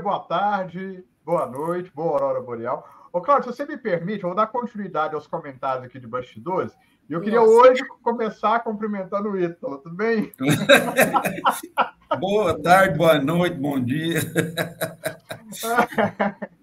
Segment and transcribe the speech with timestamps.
[0.00, 2.88] boa tarde, boa noite, boa aurora boreal.
[3.12, 6.72] Ô, Cláudio, se você me permite, eu vou dar continuidade aos comentários aqui de bastidores.
[7.08, 7.52] E eu queria Nossa.
[7.52, 10.32] hoje começar cumprimentando o Ítalo, tudo bem?
[12.20, 14.20] boa tarde, boa noite, bom dia.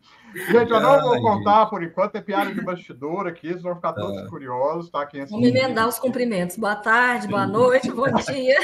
[0.52, 3.94] Gente, eu não vou contar por enquanto, é piada de bastidor aqui, vocês vão ficar
[3.94, 4.28] todos ah.
[4.28, 5.06] curiosos, tá?
[5.06, 6.58] Quem Vamos emendar os cumprimentos.
[6.58, 8.58] Boa tarde, boa noite, bom dia.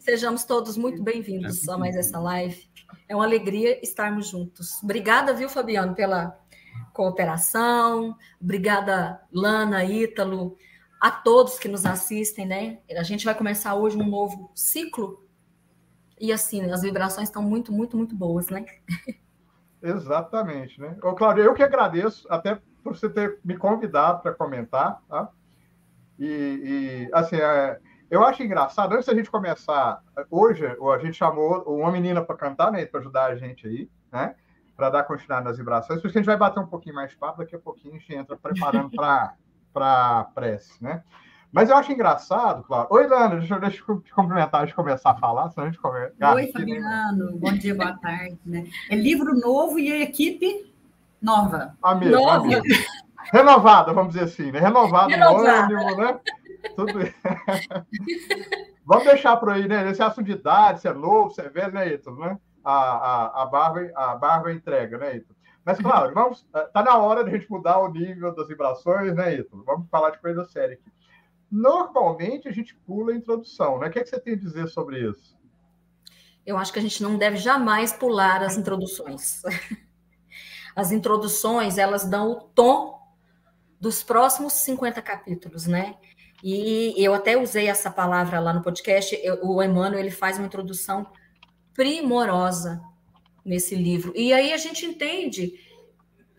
[0.00, 2.69] Sejamos todos muito bem-vindos a mais essa live.
[3.08, 4.82] É uma alegria estarmos juntos.
[4.82, 6.38] Obrigada, viu, Fabiano, pela
[6.92, 8.16] cooperação.
[8.40, 10.56] Obrigada, Lana, Ítalo,
[11.00, 12.78] a todos que nos assistem, né?
[12.96, 15.26] A gente vai começar hoje um novo ciclo.
[16.18, 18.64] E assim, as vibrações estão muito, muito, muito boas, né?
[19.82, 20.96] Exatamente, né?
[21.02, 25.30] Ô, Cláudio, eu que agradeço até por você ter me convidado para comentar, tá?
[26.18, 27.80] E, e assim, é,
[28.10, 32.72] eu acho engraçado, antes da gente começar, hoje a gente chamou uma menina para cantar,
[32.72, 34.34] né, para ajudar a gente aí, né,
[34.76, 37.10] para dar continuidade nas vibrações, por isso que a gente vai bater um pouquinho mais
[37.10, 39.34] de papo, daqui a pouquinho a gente entra preparando para
[40.20, 41.04] a prece, né?
[41.52, 42.86] Mas eu acho engraçado, claro.
[42.90, 45.80] Oi, Lana, deixa, deixa eu te cumprimentar antes de começar a falar, senão a gente
[45.80, 46.14] começa.
[46.34, 48.38] Oi, Fabiano, bom dia, boa tarde.
[48.46, 48.66] Né?
[48.88, 50.72] É livro novo e a equipe
[51.20, 51.76] nova.
[51.82, 52.44] A mesma, nova.
[52.44, 52.64] A mesma.
[53.32, 54.60] Renovada, vamos dizer assim, né?
[54.60, 55.64] Renovada, Renovada.
[55.64, 56.20] ânimo, né?
[56.76, 56.92] Tudo
[58.84, 59.88] Vamos deixar por aí, né?
[59.90, 62.10] Esse assunto de idade, se é novo, se é velho, né, Ito?
[62.12, 62.38] Né?
[62.64, 65.34] A, a, a, barba, a barba entrega, né, Ito?
[65.64, 69.14] Mas, claro, vamos, eh, tá na hora de a gente mudar o nível das vibrações,
[69.14, 69.62] né, Ito?
[69.64, 70.90] Vamos falar de coisa séria aqui.
[71.50, 73.88] Normalmente a gente pula a introdução, né?
[73.88, 75.38] O que, é que você tem a dizer sobre isso?
[76.46, 79.42] Eu acho que a gente não deve jamais pular as introduções.
[80.74, 83.00] As introduções, elas dão o tom
[83.80, 85.96] dos próximos 50 capítulos, né?
[86.42, 89.18] E eu até usei essa palavra lá no podcast.
[89.22, 91.06] Eu, o Emmanuel ele faz uma introdução
[91.74, 92.80] primorosa
[93.44, 94.12] nesse livro.
[94.16, 95.54] E aí a gente entende,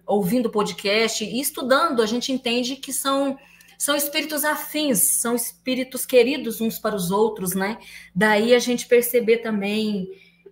[0.06, 3.38] ouvindo o podcast e estudando, a gente entende que são
[3.78, 7.80] são espíritos afins, são espíritos queridos uns para os outros, né?
[8.14, 10.08] Daí a gente perceber também,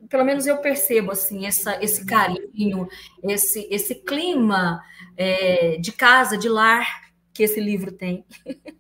[0.10, 2.88] pelo menos eu percebo assim, essa, esse carinho,
[3.22, 4.81] esse, esse clima
[5.16, 8.26] é, de casa, de lar que esse livro tem.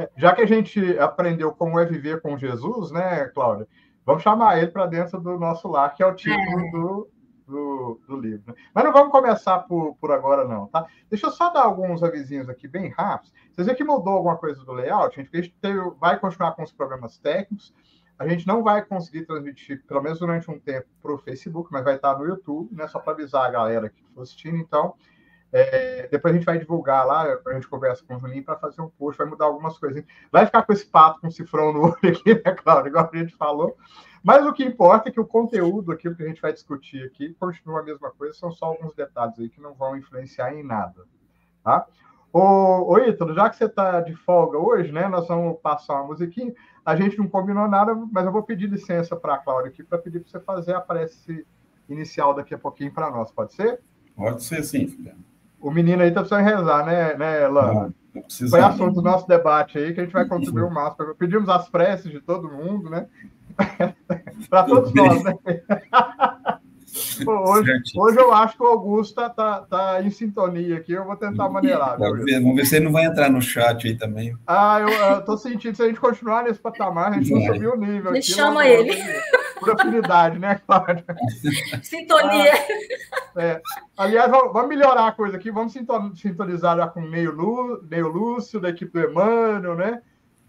[0.00, 3.68] É, já que a gente aprendeu como é viver com Jesus, né, Cláudia?
[4.06, 6.70] Vamos chamar ele para dentro do nosso lar, que é o título é.
[6.70, 7.10] Do,
[7.46, 8.54] do, do, livro.
[8.74, 10.86] Mas não vamos começar por, por agora, não, tá?
[11.10, 13.34] Deixa eu só dar alguns avisinhos aqui bem rápidos.
[13.52, 15.20] Vocês viram que mudou alguma coisa do layout?
[15.20, 17.74] A gente, a gente teve, vai continuar com os programas técnicos.
[18.18, 21.84] A gente não vai conseguir transmitir, pelo menos durante um tempo, para o Facebook, mas
[21.84, 22.88] vai estar no YouTube, né?
[22.88, 24.56] Só para avisar a galera que está assistindo.
[24.56, 24.94] Então,
[25.52, 28.80] é, depois a gente vai divulgar lá, a gente conversa com o Juninho para fazer
[28.80, 30.04] um post, vai mudar algumas coisas.
[30.30, 33.34] Vai ficar com esse pato com cifrão no olho aqui, né, claro, igual a gente
[33.36, 33.76] falou.
[34.22, 37.34] Mas o que importa é que o conteúdo, aquilo que a gente vai discutir aqui,
[37.34, 41.04] continua a mesma coisa, são só alguns detalhes aí que não vão influenciar em nada.
[41.64, 41.86] Tá?
[42.32, 45.08] Ô, ô Ítalo, já que você está de folga hoje, né?
[45.08, 46.54] Nós vamos passar uma musiquinha.
[46.84, 49.98] A gente não combinou nada, mas eu vou pedir licença para a Cláudia aqui para
[49.98, 51.46] pedir para você fazer a prece
[51.88, 53.80] inicial daqui a pouquinho para nós, pode ser?
[54.14, 55.29] Pode ser sim, Fabiano.
[55.60, 57.94] O menino aí tá precisando rezar, né, né Lana?
[58.14, 61.14] Não, Foi assunto do nosso debate aí que a gente vai contribuir o máximo.
[61.14, 63.06] Pedimos as preces de todo mundo, né?
[64.48, 65.34] para todos nós, né?
[67.26, 71.16] hoje, hoje eu acho que o Augusto tá, tá, tá em sintonia aqui, eu vou
[71.16, 71.98] tentar maneirar.
[71.98, 74.36] Vamos ver, vamos ver se ele não vai entrar no chat aí também.
[74.46, 77.68] Ah, eu, eu tô sentindo, se a gente continuar nesse patamar, a gente vai subir
[77.68, 78.12] o nível.
[78.12, 78.96] Me chama ele.
[79.60, 81.04] Por afinidade, né, Cláudia?
[81.82, 82.52] Sintonia.
[83.36, 83.62] Ah, é.
[83.96, 88.58] Aliás, vamos melhorar a coisa aqui, vamos sintonizar já com o meio, Lu, meio Lúcio,
[88.58, 90.02] da equipe do Emmanuel, né?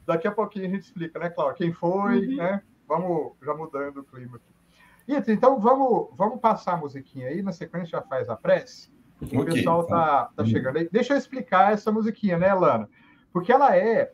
[0.08, 1.58] Daqui a pouquinho a gente explica, né, Cláudia?
[1.58, 2.36] Quem foi, uhum.
[2.38, 2.62] né?
[2.88, 5.32] Vamos já mudando o clima aqui.
[5.32, 8.90] Então, vamos, vamos passar a musiquinha aí, na sequência já faz a prece.
[9.22, 10.90] Okay, o pessoal tá, tá chegando aí.
[10.92, 12.90] Deixa eu explicar essa musiquinha, né, Lana?
[13.32, 14.12] Porque ela é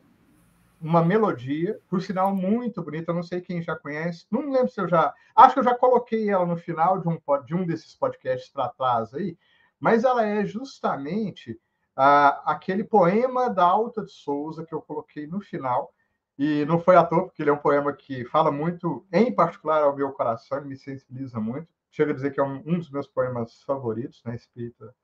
[0.80, 4.88] uma melodia, por sinal muito bonita, não sei quem já conhece, não lembro se eu
[4.88, 5.14] já.
[5.34, 8.68] Acho que eu já coloquei ela no final de um, de um desses podcasts para
[8.68, 9.36] trás aí,
[9.80, 11.52] mas ela é justamente
[11.96, 15.92] uh, aquele poema da Alta de Souza que eu coloquei no final,
[16.38, 19.82] e não foi à toa, porque ele é um poema que fala muito, em particular,
[19.82, 21.66] ao meu coração, me sensibiliza muito.
[21.90, 24.94] Chega a dizer que é um, um dos meus poemas favoritos, né, espírita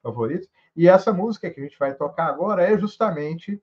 [0.00, 0.48] favoritos.
[0.76, 3.60] E essa música que a gente vai tocar agora é justamente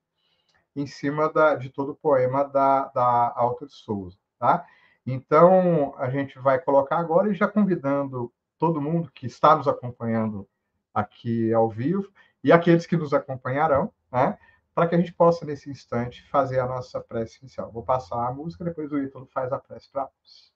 [0.75, 4.65] em cima da, de todo o poema da, da de Souza, tá?
[5.05, 10.47] Então, a gente vai colocar agora e já convidando todo mundo que está nos acompanhando
[10.93, 12.11] aqui ao vivo
[12.43, 14.37] e aqueles que nos acompanharão, né?
[14.73, 17.71] para que a gente possa, nesse instante, fazer a nossa prece inicial.
[17.71, 20.50] Vou passar a música, depois o Ítalo faz a prece para nós.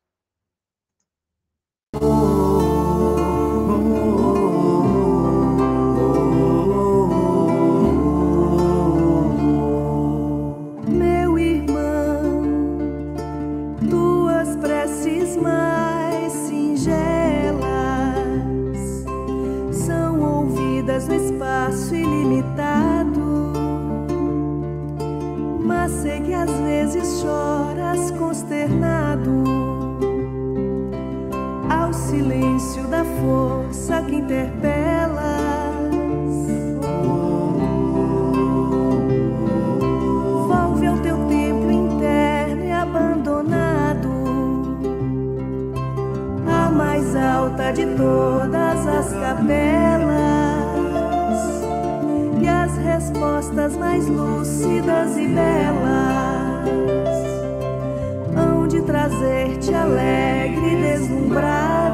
[47.46, 50.16] Alta de todas as capelas
[52.42, 56.66] e as respostas mais lúcidas e belas
[58.36, 61.85] hão de trazer-te alegre e deslumbrado.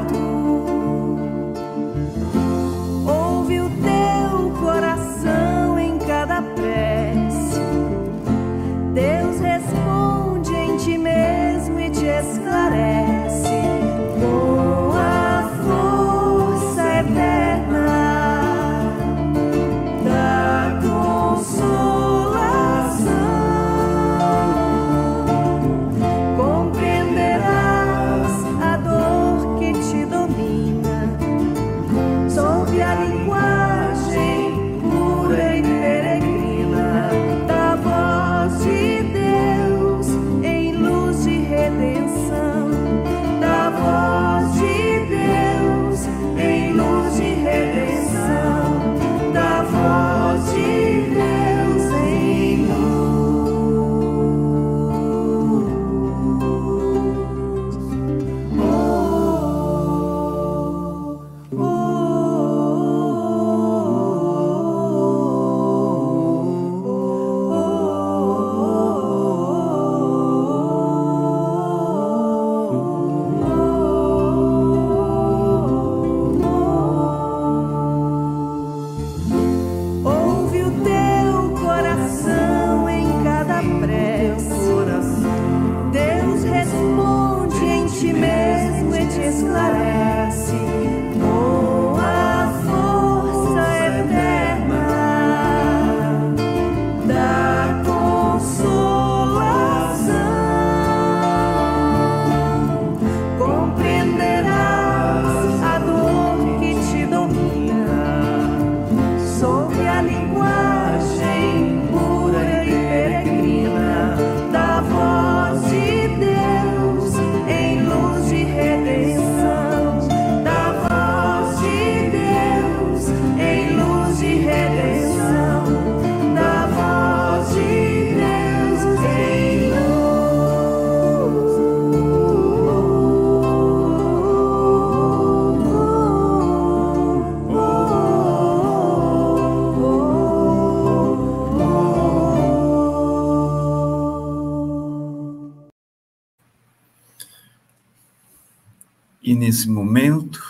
[149.52, 150.42] Nesse momento,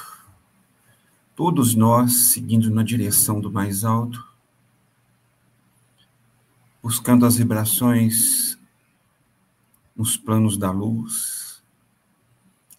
[1.35, 4.25] todos nós seguindo na direção do mais alto,
[6.81, 8.57] buscando as vibrações
[9.97, 11.65] nos planos da luz,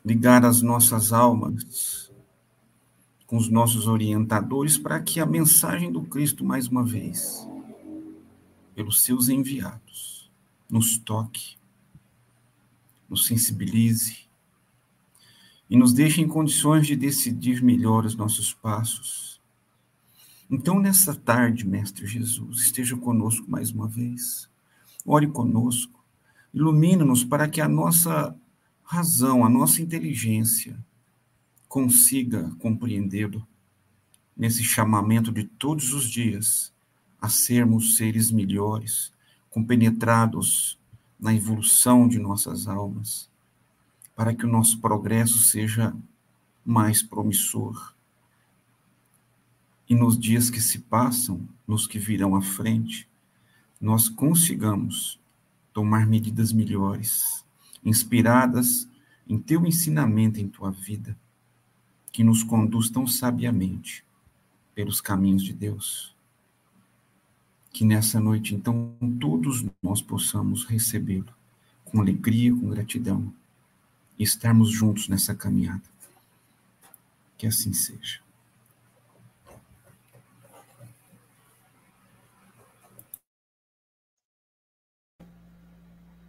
[0.06, 2.10] ligar as nossas almas
[3.27, 7.46] com os nossos orientadores para que a mensagem do Cristo, mais uma vez,
[8.74, 10.32] pelos seus enviados,
[10.70, 11.58] nos toque,
[13.10, 14.24] nos sensibilize
[15.70, 19.41] e nos deixe em condições de decidir melhor os nossos passos.
[20.50, 24.50] Então, nessa tarde, Mestre Jesus, esteja conosco mais uma vez.
[25.05, 26.03] Ore conosco,
[26.53, 28.36] ilumina-nos para que a nossa
[28.84, 30.77] razão, a nossa inteligência
[31.67, 33.46] consiga compreendê-lo
[34.38, 36.72] nesse chamamento de todos os dias
[37.20, 39.12] a sermos seres melhores,
[39.50, 40.77] compenetrados
[41.20, 43.29] na evolução de nossas almas,
[44.15, 45.96] para que o nosso progresso seja
[46.63, 47.93] mais promissor.
[49.89, 53.10] E nos dias que se passam, nos que virão à frente,
[53.79, 55.20] nós consigamos
[55.74, 57.43] tomar medidas melhores,
[57.84, 58.88] inspiradas
[59.27, 61.17] em teu ensinamento em tua vida,
[62.12, 64.05] que nos conduz tão sabiamente
[64.75, 66.15] pelos caminhos de Deus.
[67.72, 71.34] Que nessa noite, então, todos nós possamos recebê-lo
[71.84, 73.34] com alegria, com gratidão
[74.17, 75.82] e estarmos juntos nessa caminhada.
[77.38, 78.24] Que assim seja.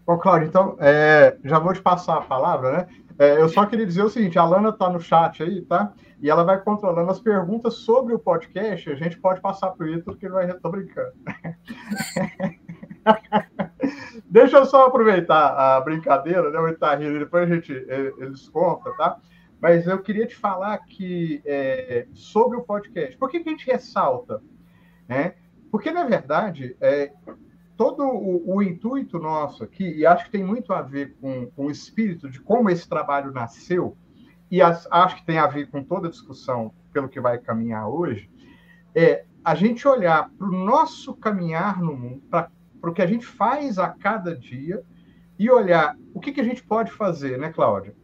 [0.06, 2.86] Bom, Cláudio, então, é, já vou te passar a palavra, né?
[3.18, 5.94] É, eu só queria dizer o seguinte: a Lana está no chat aí, tá?
[6.20, 8.90] E ela vai controlando as perguntas sobre o podcast.
[8.90, 10.52] A gente pode passar para o Ítalo, que ele vai.
[10.54, 11.12] Tô brincando.
[14.24, 16.58] Deixa eu só aproveitar a brincadeira, né?
[16.58, 19.18] O depois a gente eles conta, tá?
[19.60, 23.16] Mas eu queria te falar que é, sobre o podcast.
[23.16, 24.42] Por que, que a gente ressalta?
[25.08, 25.34] Né?
[25.70, 27.12] Porque, na verdade, é,
[27.76, 31.66] todo o, o, intuito nosso aqui, e acho que tem muito a ver com, com
[31.66, 33.96] o espírito de como esse trabalho nasceu,
[34.50, 37.88] e as, acho que tem a ver com toda a discussão pelo que vai caminhar
[37.88, 38.30] hoje,
[38.94, 42.50] é a gente olhar para o nosso caminhar no mundo, para
[42.90, 44.82] o que a gente faz a cada dia,
[45.38, 47.94] e olhar o que, que a gente pode fazer, né, Cláudia?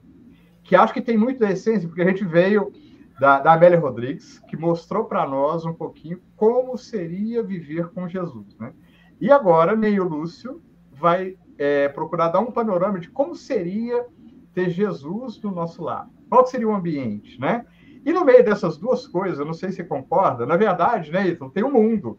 [0.62, 2.72] Que acho que tem muito da essência, porque a gente veio
[3.18, 8.56] da, da Amélia Rodrigues, que mostrou para nós um pouquinho como seria viver com Jesus,
[8.58, 8.72] né?
[9.20, 14.06] E agora, Neil Lúcio vai é, procurar dar um panorama de como seria
[14.54, 16.10] ter Jesus do nosso lado.
[16.28, 17.66] Qual seria o ambiente, né?
[18.04, 21.50] E no meio dessas duas coisas, eu não sei se concorda, na verdade, né, Ethan,
[21.50, 22.18] tem o mundo,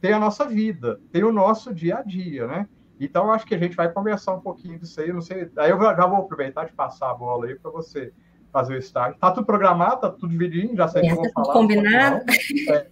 [0.00, 2.68] tem a nossa vida, tem o nosso dia a dia, né?
[3.00, 5.50] Então, acho que a gente vai conversar um pouquinho disso aí, não sei.
[5.56, 8.12] Aí eu já vou aproveitar de passar a bola aí para você
[8.52, 9.16] fazer o start.
[9.18, 11.52] Tá tudo programado, tá tudo dividinho, já sei é, que eu vou tá falar.
[11.52, 12.24] Combinado.
[12.70, 12.86] É.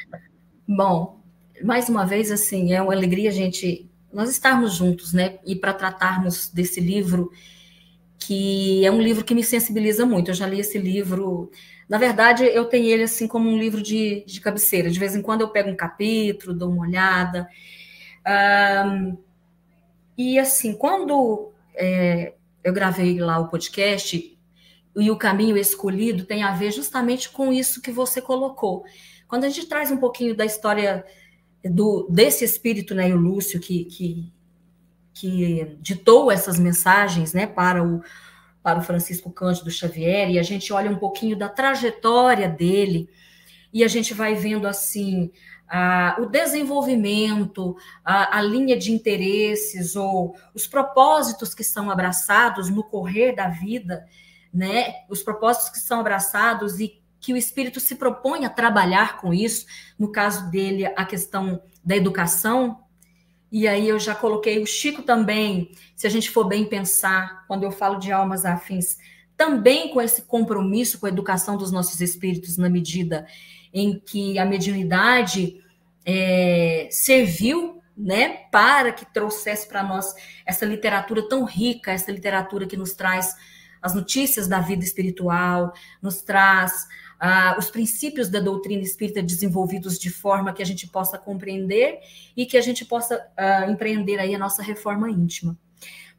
[0.66, 1.20] Bom,
[1.62, 5.38] mais uma vez, assim, é uma alegria a gente, nós estarmos juntos, né?
[5.44, 7.30] E para tratarmos desse livro,
[8.26, 10.30] que é um livro que me sensibiliza muito.
[10.30, 11.50] Eu já li esse livro.
[11.88, 14.90] Na verdade, eu tenho ele assim como um livro de, de cabeceira.
[14.90, 17.48] De vez em quando eu pego um capítulo, dou uma olhada.
[18.86, 19.18] Um,
[20.16, 24.34] e assim, quando é, eu gravei lá o podcast,
[24.96, 28.84] e o caminho escolhido tem a ver justamente com isso que você colocou.
[29.26, 31.04] Quando a gente traz um pouquinho da história
[31.64, 34.32] do, desse espírito, né, o Lúcio, que, que,
[35.14, 38.02] que ditou essas mensagens né, para, o,
[38.62, 43.08] para o Francisco Cândido Xavier, e a gente olha um pouquinho da trajetória dele,
[43.72, 45.30] e a gente vai vendo assim
[45.68, 52.84] a, o desenvolvimento, a, a, linha de interesses ou os propósitos que são abraçados no
[52.84, 54.06] correr da vida,
[54.52, 54.94] né?
[55.08, 59.66] Os propósitos que são abraçados e que o espírito se propõe a trabalhar com isso,
[59.98, 62.83] no caso dele, a questão da educação.
[63.56, 67.62] E aí eu já coloquei o Chico também, se a gente for bem pensar, quando
[67.62, 68.98] eu falo de almas afins,
[69.36, 73.28] também com esse compromisso com a educação dos nossos espíritos, na medida
[73.72, 75.62] em que a mediunidade
[76.04, 80.12] é, serviu né, para que trouxesse para nós
[80.44, 83.36] essa literatura tão rica, essa literatura que nos traz
[83.80, 86.88] as notícias da vida espiritual, nos traz
[87.26, 91.98] ah, os princípios da doutrina espírita desenvolvidos de forma que a gente possa compreender
[92.36, 95.58] e que a gente possa ah, empreender aí a nossa reforma íntima.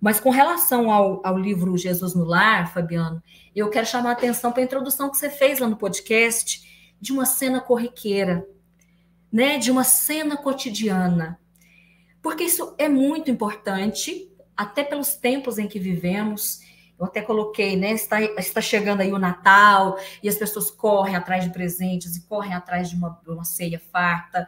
[0.01, 3.21] Mas com relação ao, ao livro Jesus no Lar, Fabiano,
[3.55, 7.13] eu quero chamar a atenção para a introdução que você fez lá no podcast de
[7.13, 8.43] uma cena corriqueira,
[9.31, 11.39] né, de uma cena cotidiana.
[12.19, 16.61] Porque isso é muito importante, até pelos tempos em que vivemos,
[16.97, 17.91] eu até coloquei, né?
[17.91, 22.53] Está, está chegando aí o Natal e as pessoas correm atrás de presentes e correm
[22.53, 24.47] atrás de uma, uma ceia farta.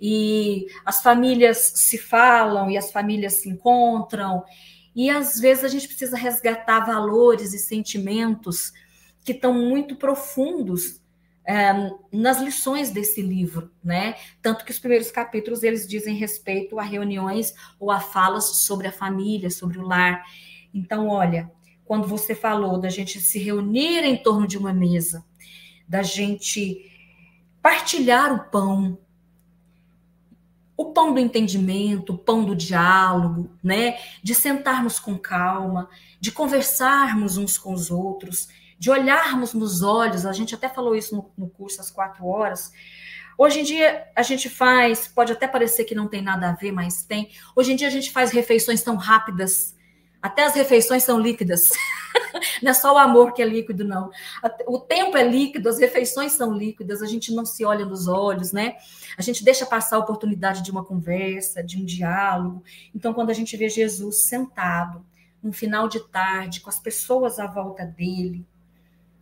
[0.00, 4.44] E as famílias se falam e as famílias se encontram.
[4.94, 8.72] E às vezes a gente precisa resgatar valores e sentimentos
[9.24, 11.00] que estão muito profundos
[11.46, 11.72] é,
[12.12, 14.16] nas lições desse livro, né?
[14.42, 18.92] Tanto que os primeiros capítulos eles dizem respeito a reuniões ou a falas sobre a
[18.92, 20.22] família, sobre o lar.
[20.74, 21.50] Então, olha,
[21.88, 25.24] quando você falou da gente se reunir em torno de uma mesa,
[25.88, 26.84] da gente
[27.62, 28.98] partilhar o pão,
[30.76, 33.98] o pão do entendimento, o pão do diálogo, né?
[34.22, 35.88] De sentarmos com calma,
[36.20, 40.26] de conversarmos uns com os outros, de olharmos nos olhos.
[40.26, 42.70] A gente até falou isso no, no curso às quatro horas.
[43.38, 46.70] Hoje em dia a gente faz, pode até parecer que não tem nada a ver,
[46.70, 47.30] mas tem.
[47.56, 49.77] Hoje em dia a gente faz refeições tão rápidas
[50.20, 51.68] até as refeições são líquidas.
[52.62, 54.10] não é só o amor que é líquido, não.
[54.66, 58.52] O tempo é líquido, as refeições são líquidas, a gente não se olha nos olhos,
[58.52, 58.76] né?
[59.16, 62.62] A gente deixa passar a oportunidade de uma conversa, de um diálogo.
[62.94, 65.04] Então, quando a gente vê Jesus sentado,
[65.42, 68.44] no final de tarde, com as pessoas à volta dele,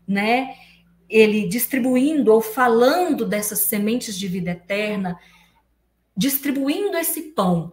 [0.08, 0.56] né?
[1.08, 5.18] Ele distribuindo ou falando dessas sementes de vida eterna,
[6.16, 7.72] distribuindo esse pão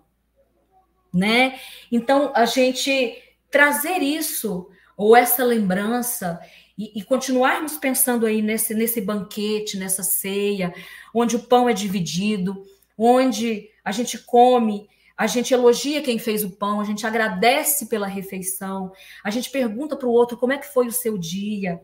[1.13, 1.59] né?
[1.91, 3.17] Então, a gente
[3.51, 6.39] trazer isso, ou essa lembrança,
[6.77, 10.73] e, e, continuarmos pensando aí nesse, nesse banquete, nessa ceia,
[11.13, 12.65] onde o pão é dividido,
[12.97, 18.07] onde a gente come a gente elogia quem fez o pão, a gente agradece pela
[18.07, 18.91] refeição,
[19.23, 21.79] a gente pergunta para o outro como é que foi o seu dia.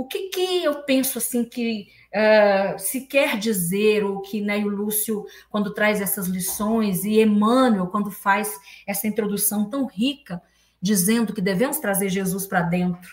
[0.00, 4.68] O que, que eu penso assim que uh, se quer dizer, ou que né, o
[4.70, 8.50] Lúcio, quando traz essas lições, e Emmanuel, quando faz
[8.86, 10.40] essa introdução tão rica,
[10.80, 13.10] dizendo que devemos trazer Jesus para dentro,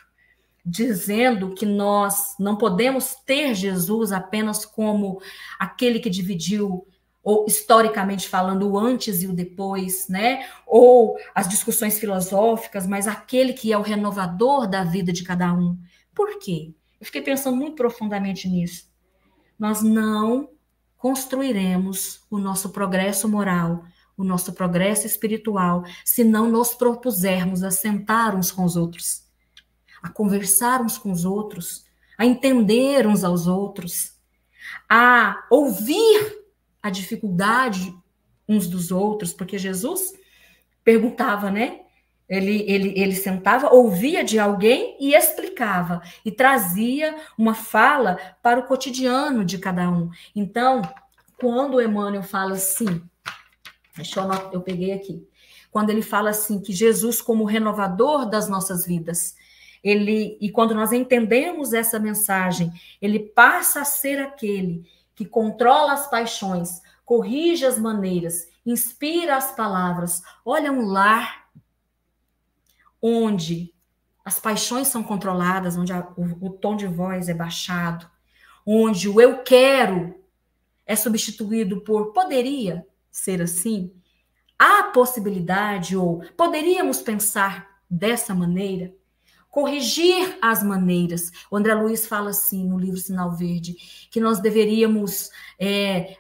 [0.66, 5.22] dizendo que nós não podemos ter Jesus apenas como
[5.60, 6.88] aquele que dividiu
[7.22, 10.48] ou historicamente falando, o antes e o depois, né?
[10.66, 15.78] Ou as discussões filosóficas, mas aquele que é o renovador da vida de cada um.
[16.16, 16.74] Por quê?
[17.00, 18.90] Eu fiquei pensando muito profundamente nisso.
[19.58, 20.50] Nós não
[20.98, 23.84] construiremos o nosso progresso moral,
[24.16, 29.24] o nosso progresso espiritual, se não nos propusermos a sentar uns com os outros,
[30.02, 31.86] a conversar uns com os outros,
[32.18, 34.14] a entender uns aos outros,
[34.90, 36.46] a ouvir
[36.82, 37.96] a dificuldade
[38.50, 40.14] uns dos outros, porque Jesus
[40.84, 41.82] perguntava, né?
[42.30, 48.64] Ele, ele, ele sentava, ouvia de alguém e explicava, e trazia uma fala para o
[48.64, 50.10] cotidiano de cada um.
[50.36, 50.82] Então,
[51.40, 53.02] quando Emmanuel fala assim,
[53.96, 55.26] deixa eu, eu peguei aqui,
[55.72, 59.36] quando ele fala assim, que Jesus, como renovador das nossas vidas,
[59.84, 64.84] ele, e quando nós entendemos essa mensagem, ele passa a ser aquele
[65.16, 70.22] que controla as paixões, corrige as maneiras, inspira as palavras.
[70.44, 71.47] Olha um lar
[73.02, 73.74] onde
[74.24, 78.10] as paixões são controladas, onde a, o, o tom de voz é baixado,
[78.66, 80.16] onde o eu quero
[80.86, 83.94] é substituído por poderia ser assim?
[84.60, 88.94] Há possibilidade ou poderíamos pensar dessa maneira?
[89.58, 91.32] corrigir as maneiras.
[91.50, 93.76] O André Luiz fala assim no livro Sinal Verde,
[94.12, 96.16] que nós deveríamos é,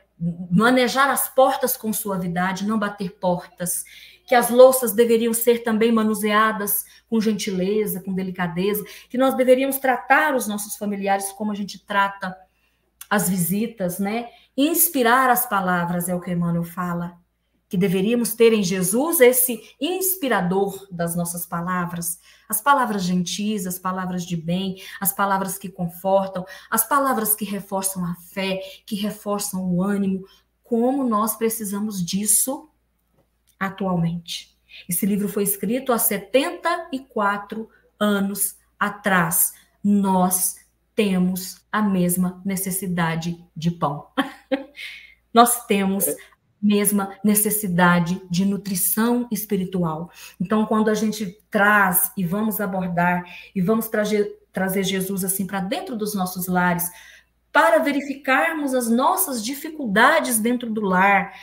[0.50, 3.86] manejar as portas com suavidade, não bater portas,
[4.28, 10.36] que as louças deveriam ser também manuseadas com gentileza, com delicadeza, que nós deveríamos tratar
[10.36, 12.38] os nossos familiares como a gente trata
[13.10, 14.28] as visitas, né?
[14.56, 17.18] Inspirar as palavras é o que Emmanuel fala
[17.70, 24.26] que deveríamos ter em Jesus esse inspirador das nossas palavras, as palavras gentis, as palavras
[24.26, 29.84] de bem, as palavras que confortam, as palavras que reforçam a fé, que reforçam o
[29.84, 30.26] ânimo,
[30.64, 32.70] como nós precisamos disso
[33.60, 34.56] atualmente.
[34.88, 39.54] Esse livro foi escrito há 74 anos atrás.
[39.84, 40.56] Nós
[40.96, 44.08] temos a mesma necessidade de pão.
[45.34, 46.06] nós temos
[46.62, 50.12] mesma necessidade de nutrição espiritual.
[50.40, 53.24] Então, quando a gente traz e vamos abordar
[53.56, 56.90] e vamos trazer, trazer Jesus assim para dentro dos nossos lares,
[57.52, 61.34] para verificarmos as nossas dificuldades dentro do lar,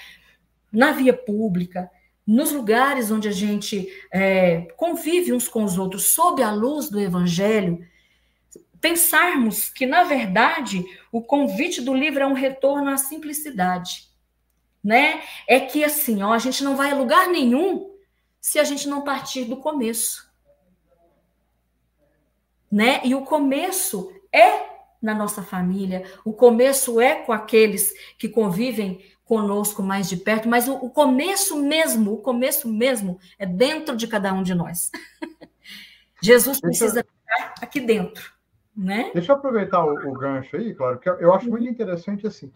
[0.72, 1.90] na via pública,
[2.26, 7.00] nos lugares onde a gente é, convive uns com os outros, sob a luz do
[7.00, 7.86] Evangelho,
[8.80, 14.14] pensarmos que, na verdade, o convite do livro é um retorno à simplicidade
[14.84, 15.22] né?
[15.48, 17.90] É que assim, ó, a gente não vai a lugar nenhum
[18.38, 20.30] se a gente não partir do começo.
[22.70, 23.00] Né?
[23.02, 29.82] E o começo é na nossa família, o começo é com aqueles que convivem conosco
[29.82, 34.32] mais de perto, mas o, o começo mesmo, o começo mesmo é dentro de cada
[34.32, 34.90] um de nós.
[36.22, 38.32] Jesus precisa estar aqui dentro,
[38.76, 39.10] né?
[39.12, 42.52] Deixa eu aproveitar o, o gancho aí, claro, que eu acho muito interessante assim.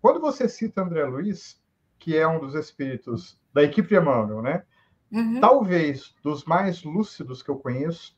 [0.00, 1.60] Quando você cita André Luiz,
[1.98, 4.62] que é um dos espíritos da equipe de Emmanuel, né?
[5.10, 5.40] Uhum.
[5.40, 8.16] Talvez dos mais lúcidos que eu conheço.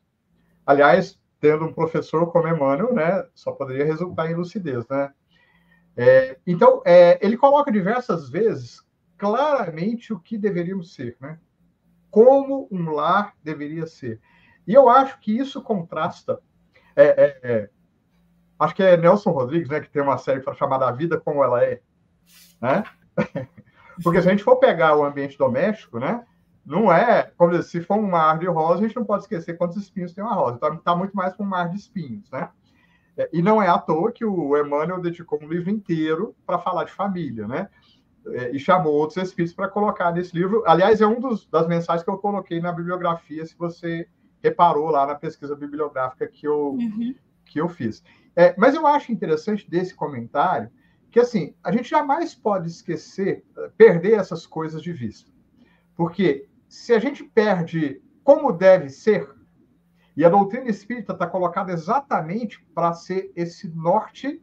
[0.67, 3.25] Aliás, tendo um professor como Emmanuel, né?
[3.35, 5.13] Só poderia resultar em lucidez, né?
[6.01, 11.41] É, então, é, ele coloca diversas vezes claramente o que deveríamos ser, né?
[12.09, 14.21] Como um lar deveria ser.
[14.65, 16.41] E eu acho que isso contrasta.
[16.95, 17.71] É, é, é
[18.61, 19.81] acho que é Nelson Rodrigues, né?
[19.81, 21.81] Que tem uma série chamada A Vida Como Ela É,
[22.61, 22.85] né?
[24.05, 26.25] Porque se a gente for pegar o ambiente doméstico, né?
[26.65, 29.79] Não é, como se for um mar de rosa, a gente não pode esquecer quantos
[29.79, 30.57] espinhos tem uma rosa.
[30.57, 32.51] Então, está muito mais para um mar de espinhos, né?
[33.19, 36.85] É, e não é à toa que o Emmanuel dedicou um livro inteiro para falar
[36.85, 37.69] de família, né?
[38.29, 40.63] É, e chamou outros espíritos para colocar nesse livro.
[40.67, 44.07] Aliás, é um dos, das mensagens que eu coloquei na bibliografia, se você
[44.41, 47.15] reparou lá na pesquisa bibliográfica que eu, uhum.
[47.45, 48.05] que eu fiz.
[48.37, 50.71] É, mas eu acho interessante desse comentário
[51.11, 53.45] que assim, a gente jamais pode esquecer,
[53.77, 55.33] perder essas coisas de vista.
[55.97, 59.27] Porque se a gente perde como deve ser,
[60.19, 64.43] e a doutrina espírita está colocada exatamente para ser esse norte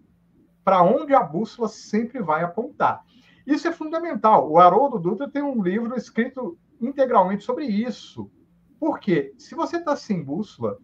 [0.64, 3.04] para onde a bússola sempre vai apontar.
[3.46, 4.50] Isso é fundamental.
[4.50, 8.32] O Haroldo Dutra tem um livro escrito integralmente sobre isso.
[8.80, 9.34] Por quê?
[9.38, 10.78] Se você está sem bússola,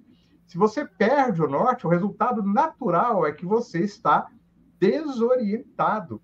[0.45, 4.27] se você perde o norte, o resultado natural é que você está
[4.77, 6.21] desorientado.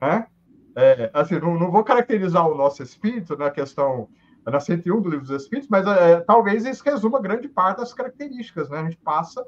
[0.00, 0.26] Né?
[0.74, 4.08] É, assim, não, não, vou caracterizar o nosso espírito na questão,
[4.46, 8.68] na 101 do Livro dos Espíritos, mas é, talvez isso resuma grande parte das características.
[8.68, 8.78] Né?
[8.78, 9.44] A gente passa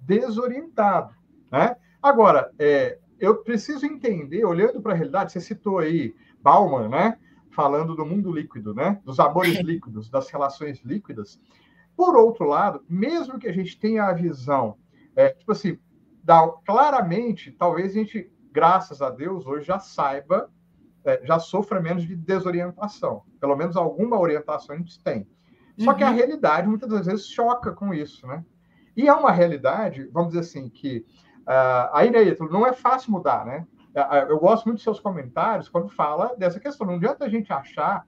[0.00, 1.14] desorientado.
[1.50, 1.76] Né?
[2.02, 7.18] Agora, é, eu preciso entender, olhando para a realidade, você citou aí Bauman, né?
[7.50, 9.00] falando do mundo líquido, né?
[9.04, 11.40] dos amores líquidos, das relações líquidas.
[11.96, 14.76] Por outro lado, mesmo que a gente tenha a visão,
[15.16, 15.78] é, tipo assim,
[16.22, 20.50] da, claramente, talvez a gente, graças a Deus, hoje já saiba,
[21.06, 23.22] é, já sofra menos de desorientação.
[23.40, 25.26] Pelo menos alguma orientação a gente tem.
[25.78, 25.96] Só uhum.
[25.96, 26.16] que a uhum.
[26.16, 28.44] realidade, muitas das vezes, choca com isso, né?
[28.96, 31.04] E é uma realidade, vamos dizer assim, que
[31.42, 32.18] uh, aí, né,
[32.50, 33.66] não é fácil mudar, né?
[33.94, 36.86] É, eu gosto muito dos seus comentários quando fala dessa questão.
[36.86, 38.06] Não adianta a gente achar,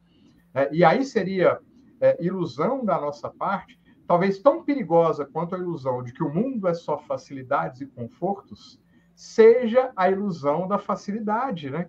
[0.53, 1.59] é, e aí seria
[2.01, 6.67] é, ilusão da nossa parte, talvez tão perigosa quanto a ilusão de que o mundo
[6.69, 8.81] é só facilidades e confortos,
[9.15, 11.89] seja a ilusão da facilidade, né?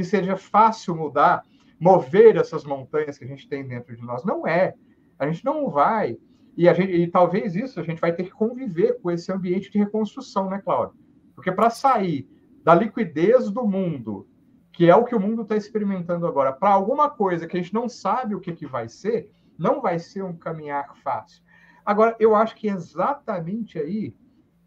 [0.00, 1.44] Que seja fácil mudar,
[1.78, 4.24] mover essas montanhas que a gente tem dentro de nós.
[4.24, 4.72] Não é.
[5.18, 6.16] A gente não vai.
[6.56, 9.70] E, a gente, e talvez isso a gente vai ter que conviver com esse ambiente
[9.70, 10.98] de reconstrução, né, Cláudio?
[11.34, 12.26] Porque para sair
[12.64, 14.26] da liquidez do mundo,
[14.72, 17.74] que é o que o mundo está experimentando agora, para alguma coisa que a gente
[17.74, 21.42] não sabe o que, que vai ser, não vai ser um caminhar fácil.
[21.84, 24.16] Agora, eu acho que exatamente aí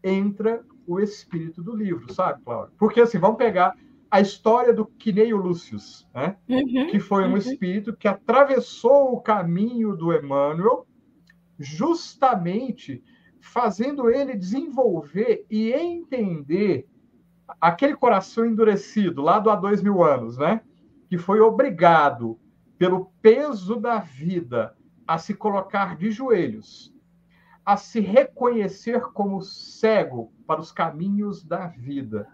[0.00, 2.72] entra o espírito do livro, sabe, Cláudio?
[2.78, 3.74] Porque assim, vamos pegar
[4.14, 6.36] a história do Quineio Lúcius, né?
[6.48, 7.36] Uhum, que foi um uhum.
[7.36, 10.86] espírito que atravessou o caminho do Emmanuel,
[11.58, 13.02] justamente
[13.40, 16.86] fazendo ele desenvolver e entender
[17.60, 20.60] aquele coração endurecido lá do há dois mil anos, né?
[21.08, 22.38] Que foi obrigado
[22.78, 24.76] pelo peso da vida
[25.08, 26.94] a se colocar de joelhos,
[27.66, 32.28] a se reconhecer como cego para os caminhos da vida,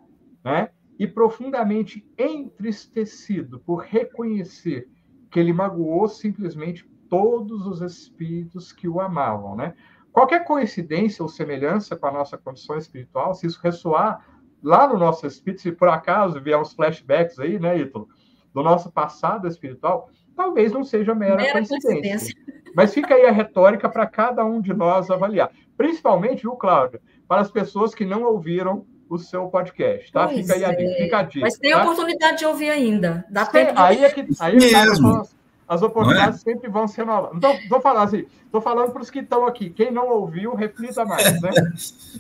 [0.45, 0.69] né?
[1.01, 4.87] E profundamente entristecido por reconhecer
[5.31, 9.75] que ele magoou simplesmente todos os espíritos que o amavam, né?
[10.13, 14.25] Qualquer coincidência ou semelhança com a nossa condição espiritual, se isso ressoar
[14.63, 18.07] lá no nosso espírito, se por acaso vier uns flashbacks aí, né, Ítalo,
[18.53, 21.91] do nosso passado espiritual, talvez não seja mera, mera coincidência.
[21.91, 22.35] coincidência.
[22.75, 25.51] Mas fica aí a retórica para cada um de nós avaliar.
[25.77, 30.29] Principalmente, viu, Cláudio, para as pessoas que não ouviram o seu podcast, tá?
[30.29, 31.03] Pois fica aí a, é.
[31.03, 31.41] fica a dica.
[31.41, 31.83] Mas tem tá?
[31.83, 33.27] oportunidade de ouvir ainda.
[33.29, 33.79] Dá tempo de...
[33.79, 35.35] Aí é que, aí é que as,
[35.69, 36.43] as oportunidades é?
[36.45, 37.37] sempre vão ser novas.
[37.37, 39.69] Então, estou falando assim, estou falando para os que estão aqui.
[39.71, 41.51] Quem não ouviu, reflita mais, né?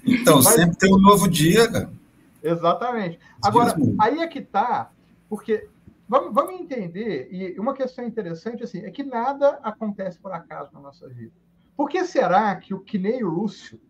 [0.04, 1.90] então, Mas, sempre tem um novo dia, cara.
[2.42, 3.20] Exatamente.
[3.40, 4.90] Agora, aí é que está,
[5.28, 5.68] porque
[6.08, 10.80] vamos, vamos entender, e uma questão interessante assim, é que nada acontece por acaso na
[10.80, 11.32] nossa vida.
[11.76, 13.80] Por que será que o Quineio Lúcio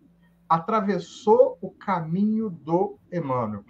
[0.51, 3.65] atravessou o caminho do Emmanuel?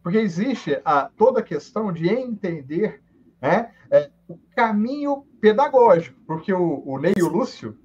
[0.00, 3.02] Porque existe a, toda a questão de entender
[3.42, 7.76] né, é, o caminho pedagógico, porque o, o Neio Lúcio,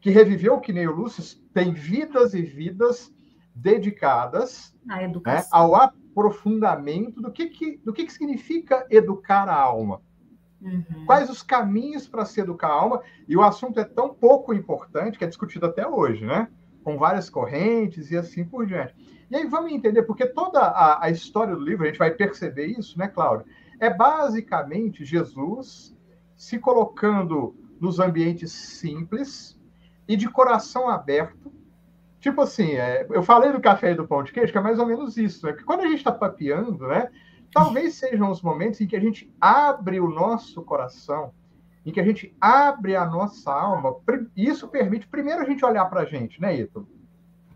[0.00, 3.12] que reviveu o Quineio Lúcio, tem vidas e vidas
[3.54, 4.76] dedicadas
[5.24, 10.00] né, ao aprofundamento do que, que, do que, que significa educar a alma.
[10.60, 11.06] Uhum.
[11.06, 13.02] Quais os caminhos para se educar a alma?
[13.26, 16.48] E o assunto é tão pouco importante que é discutido até hoje, né?
[16.82, 18.94] Com várias correntes e assim por diante.
[19.30, 22.66] E aí vamos entender, porque toda a, a história do livro, a gente vai perceber
[22.66, 23.46] isso, né, Cláudio?
[23.78, 25.96] É basicamente Jesus
[26.36, 29.60] se colocando nos ambientes simples
[30.08, 31.52] e de coração aberto
[32.20, 34.78] Tipo assim, é, eu falei do café e do pão de queijo, que é mais
[34.78, 35.52] ou menos isso, né?
[35.52, 37.10] Porque quando a gente está papeando, né?
[37.52, 41.32] Talvez sejam os momentos em que a gente abre o nosso coração,
[41.84, 43.96] em que a gente abre a nossa alma.
[44.36, 46.86] Isso permite, primeiro, a gente olhar para a gente, né, Ito?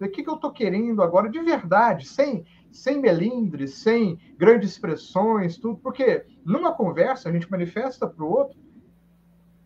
[0.00, 5.58] O que, que eu estou querendo agora de verdade, sem, sem melindres, sem grandes expressões,
[5.58, 5.78] tudo.
[5.78, 8.58] Porque numa conversa a gente manifesta para o outro,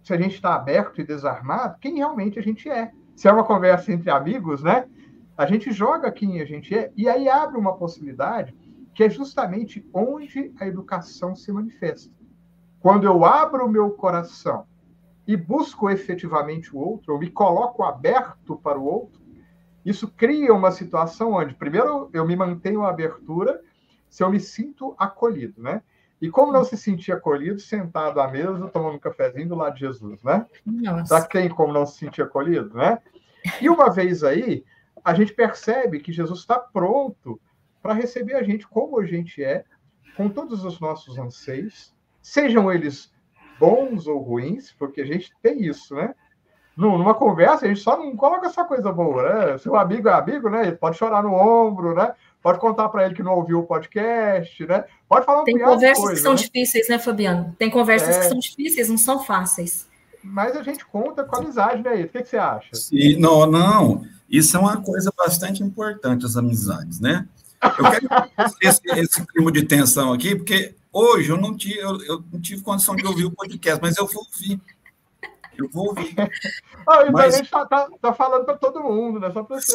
[0.02, 3.44] se a gente está aberto e desarmado, quem realmente a gente é se é uma
[3.44, 4.86] conversa entre amigos, né?
[5.36, 8.54] A gente joga quem a gente é e aí abre uma possibilidade
[8.94, 12.14] que é justamente onde a educação se manifesta.
[12.86, 14.64] Quando eu abro o meu coração
[15.26, 19.20] e busco efetivamente o outro, ou me coloco aberto para o outro,
[19.84, 23.60] isso cria uma situação onde, primeiro, eu me mantenho a abertura
[24.08, 25.82] se eu me sinto acolhido, né?
[26.22, 29.80] E como não se sentir acolhido, sentado à mesa, tomando um cafezinho do lado de
[29.80, 30.46] Jesus, né?
[30.64, 31.06] Nossa.
[31.06, 33.00] Será que tem como não se sentir acolhido, né?
[33.60, 34.64] E uma vez aí,
[35.04, 37.40] a gente percebe que Jesus está pronto
[37.82, 39.64] para receber a gente como a gente é,
[40.16, 41.95] com todos os nossos anseios,
[42.26, 43.08] sejam eles
[43.58, 46.12] bons ou ruins, porque a gente tem isso, né?
[46.76, 49.58] Numa conversa, a gente só não coloca só coisa boa, né?
[49.58, 50.66] Seu amigo é amigo, né?
[50.66, 52.12] Ele pode chorar no ombro, né?
[52.42, 54.84] Pode contar para ele que não ouviu o podcast, né?
[55.08, 56.38] Pode falar um Tem conversas que são né?
[56.38, 57.54] difíceis, né, Fabiano?
[57.58, 58.18] Tem conversas é...
[58.18, 59.88] que são difíceis, não são fáceis.
[60.22, 61.94] Mas a gente conta com a amizade, né?
[61.94, 62.74] O que, que você acha?
[62.74, 64.04] Sim, não, não.
[64.28, 67.26] Isso é uma coisa bastante importante, as amizades, né?
[67.62, 68.08] Eu quero
[68.60, 72.62] esse, esse clima de tensão aqui, porque hoje eu não, tive, eu, eu não tive
[72.62, 74.60] condição de ouvir o podcast, mas eu vou ouvir.
[75.56, 76.14] Eu vou ouvir.
[76.88, 77.40] Ah, então Mas...
[77.40, 79.28] está tá, tá falando para todo mundo, né?
[79.32, 79.74] Só para você.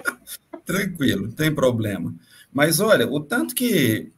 [0.64, 2.14] Tranquilo, não tem problema.
[2.50, 4.10] Mas olha, o tanto que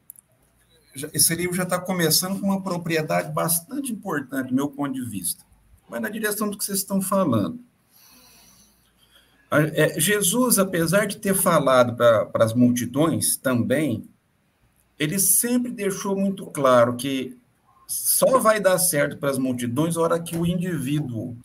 [1.12, 5.44] esse livro já está começando com uma propriedade bastante importante, do meu ponto de vista.
[5.88, 7.59] Vai na direção do que vocês estão falando.
[9.51, 14.09] É, Jesus, apesar de ter falado para as multidões também,
[14.98, 17.38] ele sempre deixou muito claro que
[17.87, 21.37] só vai dar certo para as multidões a hora que o indivíduo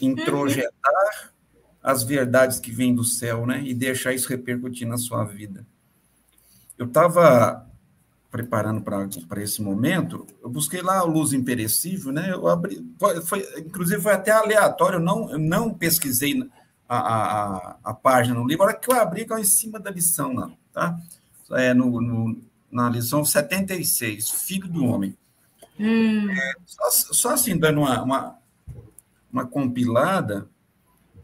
[0.00, 1.32] introjetar
[1.82, 3.62] as verdades que vêm do céu, né?
[3.62, 5.66] E deixar isso repercutir na sua vida.
[6.76, 7.66] Eu estava
[8.30, 12.30] preparando para esse momento, eu busquei lá a luz imperecível, né?
[12.30, 16.48] Eu abri, foi, foi, inclusive foi até aleatório, eu não, eu não pesquisei
[16.88, 19.90] a, a, a, página no livro, a hora que eu abri, é em cima da
[19.90, 20.96] lição, não, tá?
[21.52, 22.36] É no, no,
[22.70, 25.16] na lição 76, Filho do Homem.
[25.78, 26.30] Hum.
[26.30, 28.38] É, só, só, assim, dando uma, uma,
[29.32, 30.48] uma compilada,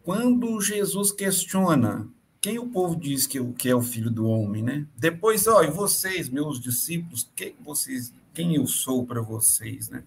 [0.03, 2.09] quando Jesus questiona
[2.47, 4.87] quem o povo diz que, que é o filho do homem, né?
[4.97, 10.05] Depois, ó, e vocês, meus discípulos, quem vocês, quem eu sou para vocês, né?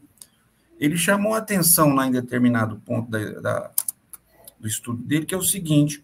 [0.79, 3.71] Ele chamou a atenção lá em determinado ponto da, da,
[4.57, 6.01] do estudo dele, que é o seguinte: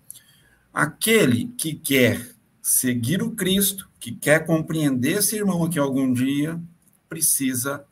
[0.73, 2.34] aquele que quer
[2.65, 6.59] seguir o Cristo, que quer compreender esse irmão aqui algum dia,
[7.07, 7.85] precisa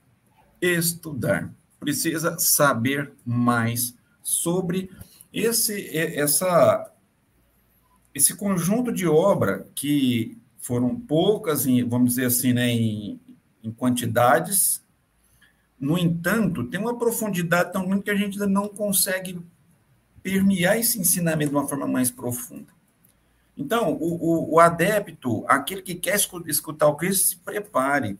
[0.60, 4.90] estudar, precisa saber mais sobre
[5.32, 6.92] esse essa
[8.16, 13.20] esse conjunto de obra que foram poucas, vamos dizer assim, né, em,
[13.64, 14.84] em quantidades,
[15.80, 19.40] no entanto, tem uma profundidade tão grande que a gente ainda não consegue
[20.24, 22.74] permear esse ensinamento de uma forma mais profunda.
[23.58, 28.18] Então, o, o, o adepto, aquele que quer escutar o Cristo, se prepare.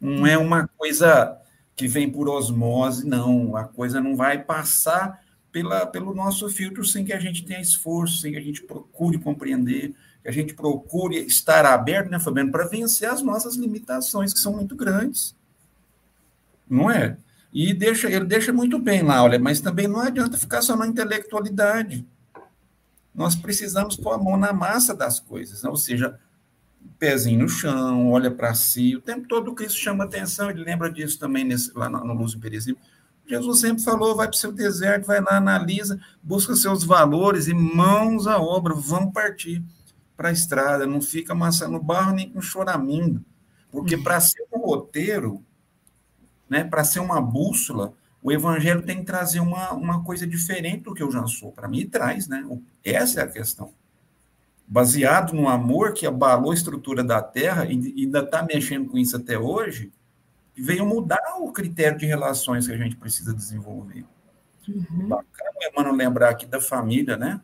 [0.00, 1.38] Não é uma coisa
[1.74, 3.56] que vem por osmose, não.
[3.56, 8.18] A coisa não vai passar pela, pelo nosso filtro sem que a gente tenha esforço,
[8.18, 12.66] sem que a gente procure compreender, que a gente procure estar aberto, né, Fabiano, para
[12.66, 15.34] vencer as nossas limitações, que são muito grandes.
[16.68, 17.16] Não é?
[17.52, 20.88] E deixa, ele deixa muito bem lá, olha, mas também não adianta ficar só na
[20.88, 22.04] intelectualidade.
[23.14, 25.70] Nós precisamos pôr a mão na massa das coisas, né?
[25.70, 26.18] ou seja,
[26.98, 28.96] pezinho no chão, olha para si.
[28.96, 32.14] O tempo todo o Cristo chama atenção, ele lembra disso também nesse, lá no, no
[32.14, 32.80] Luz Imperecível.
[33.26, 37.54] Jesus sempre falou: vai para o seu deserto, vai lá, analisa, busca seus valores e
[37.54, 39.62] mãos à obra, vamos partir
[40.16, 43.24] para a estrada, não fica amassando barro nem com choramingo.
[43.70, 45.42] Porque para ser um roteiro,
[46.48, 47.94] né, para ser uma bússola,
[48.24, 51.52] o evangelho tem que trazer uma, uma coisa diferente do que eu já sou.
[51.52, 52.44] Para mim, traz, né?
[52.82, 53.72] Essa é a questão
[54.66, 59.16] baseado no amor que abalou a estrutura da Terra e ainda está mexendo com isso
[59.16, 59.92] até hoje,
[60.56, 64.04] veio mudar o critério de relações que a gente precisa desenvolver.
[64.66, 65.08] Uhum.
[65.08, 67.40] Bacana, mano, lembrar aqui da família, né?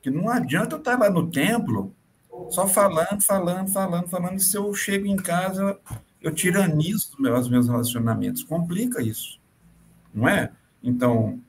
[0.00, 1.94] Que não adianta eu estar lá no templo
[2.50, 5.78] só falando, falando, falando, falando, e se eu chego em casa,
[6.20, 8.42] eu tiranizo os meus relacionamentos.
[8.42, 9.38] Complica isso,
[10.14, 10.50] não é?
[10.82, 11.40] Então,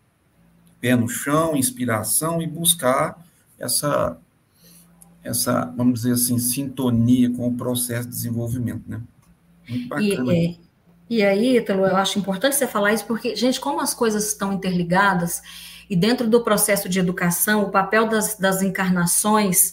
[0.81, 3.23] pé no chão, inspiração e buscar
[3.59, 4.17] essa
[5.23, 9.01] essa, vamos dizer assim, sintonia com o processo de desenvolvimento, né?
[9.67, 10.33] Muito bacana.
[10.33, 10.55] E, é,
[11.09, 14.53] e aí, Ítalo, eu acho importante você falar isso, porque, gente, como as coisas estão
[14.53, 15.41] interligadas,
[15.89, 19.71] e dentro do processo de educação, o papel das, das encarnações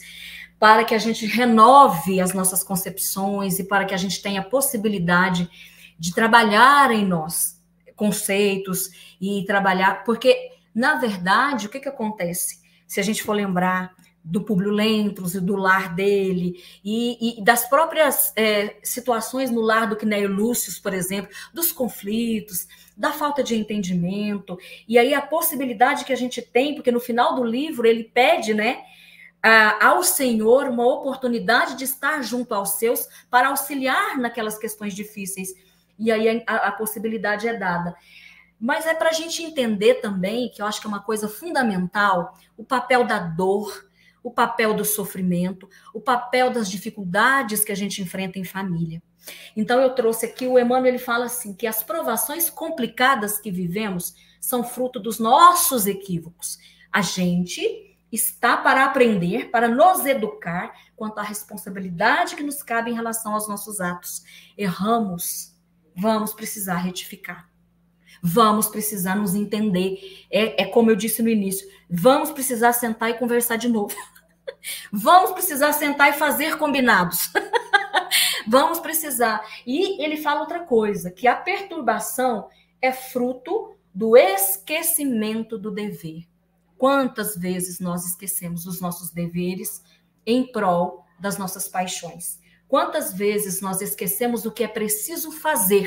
[0.59, 4.45] para que a gente renove as nossas concepções e para que a gente tenha a
[4.45, 5.51] possibilidade
[5.99, 7.52] de trabalhar em nós
[7.97, 12.61] conceitos e trabalhar, porque, na verdade, o que, que acontece?
[12.87, 17.69] Se a gente for lembrar do Publio Lentulus e do lar dele, e, e das
[17.69, 23.57] próprias é, situações no lar do Cneio Lúcio, por exemplo, dos conflitos, da falta de
[23.57, 28.05] entendimento, e aí a possibilidade que a gente tem, porque no final do livro ele
[28.05, 28.83] pede, né,
[29.43, 35.53] a, ao Senhor uma oportunidade de estar junto aos seus para auxiliar naquelas questões difíceis,
[35.99, 37.95] e aí a, a possibilidade é dada.
[38.59, 42.39] Mas é para a gente entender também, que eu acho que é uma coisa fundamental,
[42.57, 43.89] o papel da dor,
[44.23, 49.03] o papel do sofrimento, o papel das dificuldades que a gente enfrenta em família.
[49.57, 54.15] Então eu trouxe aqui o Emmanuel ele fala assim que as provações complicadas que vivemos
[54.41, 56.59] são fruto dos nossos equívocos.
[56.93, 62.95] A gente está para aprender, para nos educar quanto à responsabilidade que nos cabe em
[62.95, 64.23] relação aos nossos atos.
[64.57, 65.52] Erramos,
[65.97, 67.49] vamos precisar retificar.
[68.23, 70.27] Vamos precisar nos entender.
[70.31, 73.95] É, é como eu disse no início, vamos precisar sentar e conversar de novo.
[74.93, 77.33] Vamos precisar sentar e fazer combinados.
[78.47, 79.41] Vamos precisar.
[79.67, 82.49] E ele fala outra coisa, que a perturbação
[82.81, 86.25] é fruto do esquecimento do dever.
[86.77, 89.83] Quantas vezes nós esquecemos os nossos deveres
[90.27, 92.41] em prol das nossas paixões?
[92.73, 95.87] Quantas vezes nós esquecemos o que é preciso fazer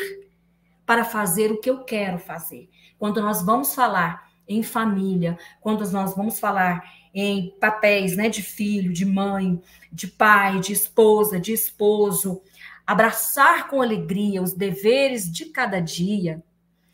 [0.86, 2.70] para fazer o que eu quero fazer?
[3.00, 8.94] Quando nós vamos falar em família, quando nós vamos falar em papéis, né, de filho,
[8.94, 9.60] de mãe,
[9.92, 12.44] de pai, de esposa, de esposo,
[12.86, 16.44] abraçar com alegria os deveres de cada dia.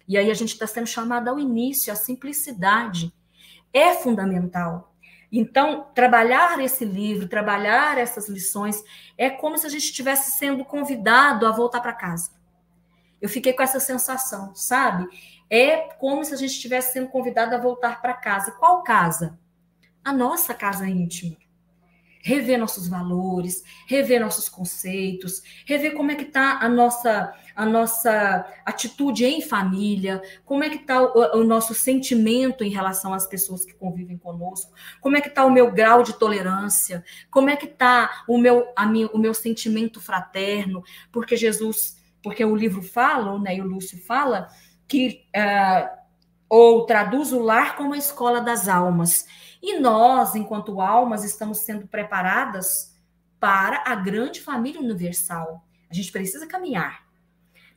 [0.07, 3.13] E aí a gente está sendo chamado ao início, a simplicidade
[3.73, 4.90] é fundamental.
[5.31, 8.83] Então, trabalhar esse livro, trabalhar essas lições,
[9.17, 12.31] é como se a gente estivesse sendo convidado a voltar para casa.
[13.21, 15.07] Eu fiquei com essa sensação, sabe?
[15.49, 18.51] É como se a gente estivesse sendo convidado a voltar para casa.
[18.51, 19.39] Qual casa?
[20.03, 21.37] a nossa casa íntima.
[22.23, 28.45] Rever nossos valores, rever nossos conceitos, rever como é que está a nossa, a nossa
[28.65, 33.65] atitude em família, como é que está o, o, nosso sentimento em relação às pessoas
[33.65, 37.65] que convivem conosco, como é que está o meu grau de tolerância, como é que
[37.65, 43.37] está o meu, a minha, o meu sentimento fraterno, porque Jesus, porque o livro fala,
[43.39, 44.47] né, e o Lúcio fala,
[44.87, 46.01] que uh,
[46.51, 49.25] ou traduz o lar como a escola das almas.
[49.61, 52.95] E nós, enquanto almas, estamos sendo preparadas
[53.39, 55.65] para a grande família universal.
[55.89, 57.11] A gente precisa caminhar.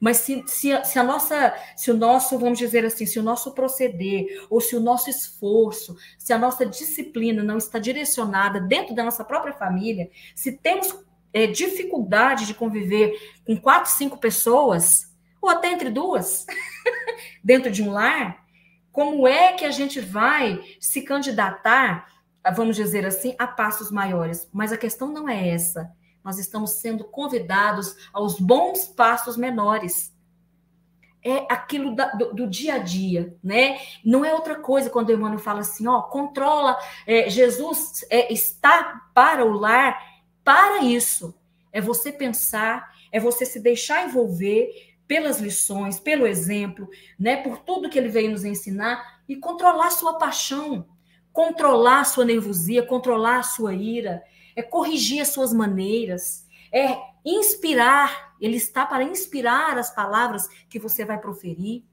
[0.01, 3.53] Mas se, se, se, a nossa, se o nosso, vamos dizer assim, se o nosso
[3.55, 9.03] proceder, ou se o nosso esforço, se a nossa disciplina não está direcionada dentro da
[9.03, 10.94] nossa própria família, se temos
[11.33, 13.14] é, dificuldade de conviver
[13.47, 16.44] com quatro, cinco pessoas, ou até entre duas,
[17.42, 18.44] dentro de um lar,
[18.95, 22.07] como é que a gente vai se candidatar,
[22.55, 24.49] vamos dizer assim, a passos maiores?
[24.53, 25.91] Mas a questão não é essa.
[26.23, 30.15] Nós estamos sendo convidados aos bons passos menores.
[31.25, 33.81] É aquilo da, do, do, dia a dia, né?
[34.05, 39.09] Não é outra coisa quando o Emmanuel fala assim, ó, controla, é, Jesus é, está
[39.13, 40.01] para o lar
[40.45, 41.35] para isso.
[41.73, 46.88] É você pensar, é você se deixar envolver, pelas lições, pelo exemplo,
[47.19, 50.87] né, por tudo que ele veio nos ensinar e controlar sua paixão,
[51.33, 54.23] controlar sua nervosia, controlar sua ira,
[54.57, 61.05] é corrigir as suas maneiras, é inspirar, ele está para inspirar as palavras que você
[61.05, 61.85] vai proferir.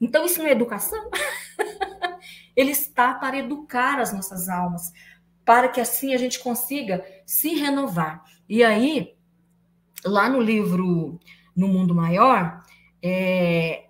[0.00, 1.10] Então isso não é educação?
[2.54, 4.92] ele está para educar as nossas almas,
[5.44, 8.24] para que assim a gente consiga se renovar.
[8.48, 9.14] E aí,
[10.04, 11.18] lá no livro
[11.54, 12.62] no mundo maior,
[13.02, 13.84] é,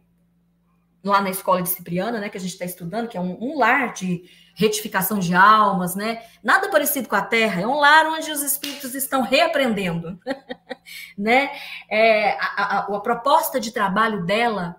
[1.04, 3.58] lá na escola de Cipriana, né, que a gente está estudando, que é um, um,
[3.58, 6.22] lar de retificação de almas, né?
[6.42, 10.18] Nada parecido com a Terra, é um lar onde os espíritos estão reaprendendo,
[11.16, 11.50] né?
[11.88, 14.76] É, a, a, a proposta de trabalho dela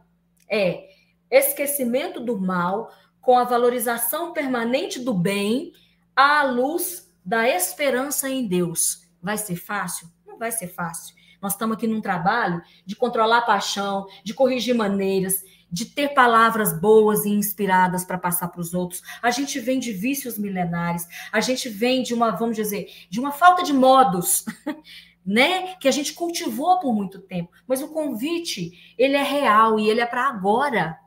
[0.49, 0.89] é
[1.29, 5.73] esquecimento do mal com a valorização permanente do bem
[6.15, 9.07] à luz da esperança em Deus.
[9.21, 10.07] Vai ser fácil?
[10.25, 11.15] Não vai ser fácil.
[11.43, 16.79] Nós estamos aqui num trabalho de controlar a paixão, de corrigir maneiras, de ter palavras
[16.79, 19.01] boas e inspiradas para passar para os outros.
[19.21, 23.33] A gente vem de vícios milenares, a gente vem de uma, vamos dizer, de uma
[23.33, 24.45] falta de modos,
[25.25, 27.51] né, que a gente cultivou por muito tempo.
[27.67, 30.97] Mas o convite, ele é real e ele é para agora.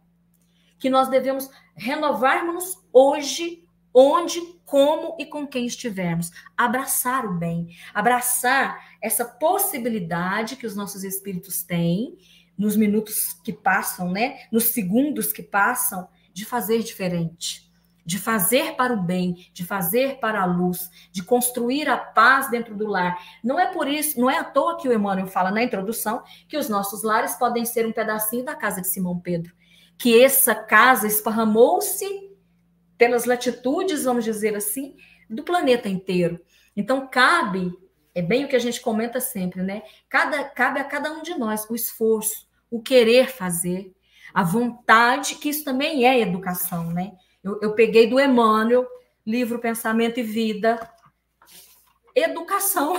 [0.79, 3.65] Que nós devemos renovarmos hoje
[3.95, 6.31] onde, como e com quem estivermos.
[6.57, 12.19] Abraçar o bem, abraçar essa possibilidade que os nossos espíritos têm
[12.59, 14.41] nos minutos que passam, né?
[14.51, 17.71] Nos segundos que passam, de fazer diferente,
[18.05, 22.75] de fazer para o bem, de fazer para a luz, de construir a paz dentro
[22.75, 23.17] do lar.
[23.43, 26.59] Não é por isso, não é à toa que o Emmanuel fala na introdução que
[26.59, 29.55] os nossos lares podem ser um pedacinho da casa de Simão Pedro,
[29.97, 32.26] que essa casa esparramou-se
[32.97, 34.97] pelas latitudes, vamos dizer assim,
[35.29, 36.41] do planeta inteiro.
[36.77, 37.73] Então cabe
[38.17, 39.83] é bem o que a gente comenta sempre, né?
[40.09, 43.93] Cada, cabe a cada um de nós o esforço, o querer fazer,
[44.33, 47.13] a vontade, que isso também é educação, né?
[47.45, 48.89] Eu, eu peguei do Emmanuel,
[49.27, 50.81] livro Pensamento e Vida,
[52.15, 52.97] educação.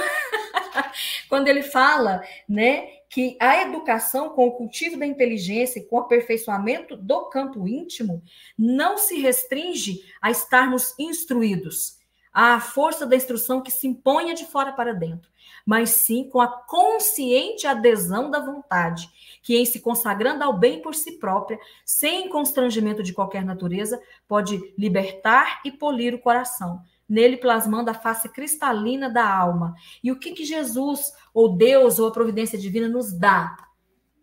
[1.27, 5.99] Quando ele fala, né, que a educação com o cultivo da inteligência e com o
[5.99, 8.21] aperfeiçoamento do campo íntimo
[8.57, 11.97] não se restringe a estarmos instruídos,
[12.33, 15.29] à força da instrução que se imponha de fora para dentro,
[15.65, 19.09] mas sim com a consciente adesão da vontade,
[19.41, 24.73] que em se consagrando ao bem por si própria, sem constrangimento de qualquer natureza, pode
[24.77, 29.75] libertar e polir o coração, nele plasmando a face cristalina da alma.
[30.03, 33.55] E o que, que Jesus, ou Deus, ou a providência divina nos dá?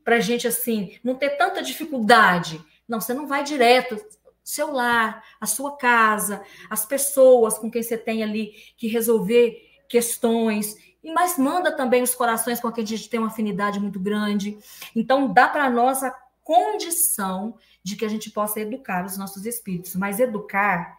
[0.05, 2.63] Para gente, assim, não ter tanta dificuldade.
[2.87, 3.97] Não, você não vai direto.
[4.43, 9.59] Seu lar, a sua casa, as pessoas com quem você tem ali que resolver
[9.89, 14.59] questões, mas manda também os corações com quem a gente tem uma afinidade muito grande.
[14.95, 19.95] Então, dá para nós a condição de que a gente possa educar os nossos espíritos.
[19.95, 20.99] Mas educar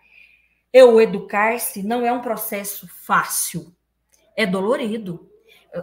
[0.76, 3.74] eu educar-se não é um processo fácil,
[4.36, 5.32] é dolorido.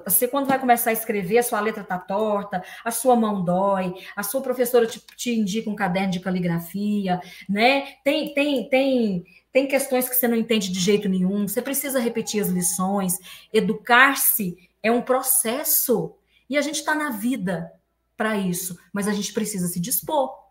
[0.05, 3.95] Você, quando vai começar a escrever, a sua letra está torta, a sua mão dói,
[4.15, 7.95] a sua professora te, te, indica um caderno de caligrafia, né?
[8.05, 12.43] Tem, tem, tem, tem questões que você não entende de jeito nenhum, você precisa repetir
[12.43, 13.19] as lições.
[13.51, 16.15] Educar-se é um processo.
[16.51, 17.73] E a gente está na vida
[18.15, 20.43] para isso, mas a gente precisa se dispor.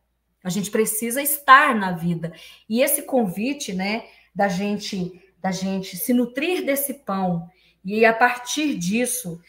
[0.43, 2.33] A gente precisa estar na vida.
[2.67, 4.05] E esse convite, né?
[4.33, 7.49] Da gente da gente se nutrir desse pão
[7.83, 9.39] e a partir disso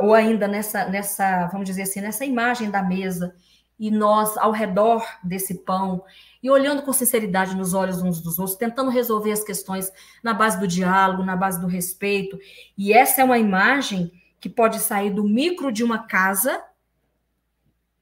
[0.00, 3.34] ou, ainda nessa nessa vamos dizer assim nessa imagem da mesa
[3.78, 6.02] e nós ao redor desse pão
[6.42, 10.58] e olhando com sinceridade nos olhos uns dos outros, tentando resolver as questões na base
[10.58, 12.38] do diálogo, na base do respeito.
[12.76, 16.62] E essa é uma imagem que pode sair do micro de uma casa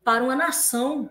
[0.04, 1.10] para uma nação,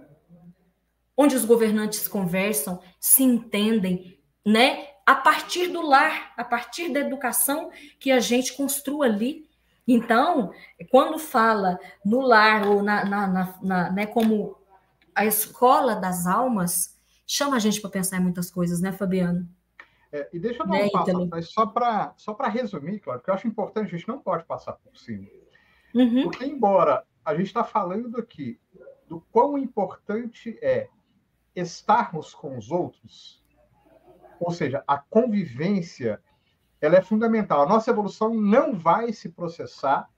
[1.18, 4.88] onde os governantes conversam, se entendem, né?
[5.06, 9.47] A partir do lar, a partir da educação que a gente construa ali.
[9.88, 10.51] Então,
[10.89, 14.58] quando fala no lar ou na, na, na, na né, como
[15.14, 19.47] a escola das almas, chama a gente para pensar em muitas coisas, né, Fabiano?
[20.12, 23.30] É, e deixa eu dar né, um passo mas só para só resumir, claro, que
[23.30, 25.28] eu acho importante, a gente não pode passar por cima.
[25.93, 26.24] Uhum.
[26.24, 28.60] Porque, embora a gente está falando aqui
[29.08, 30.89] do quão importante é
[31.56, 33.43] estarmos com os outros,
[34.39, 36.21] ou seja, a convivência
[36.81, 37.61] ela é fundamental.
[37.61, 40.09] A nossa evolução não vai se processar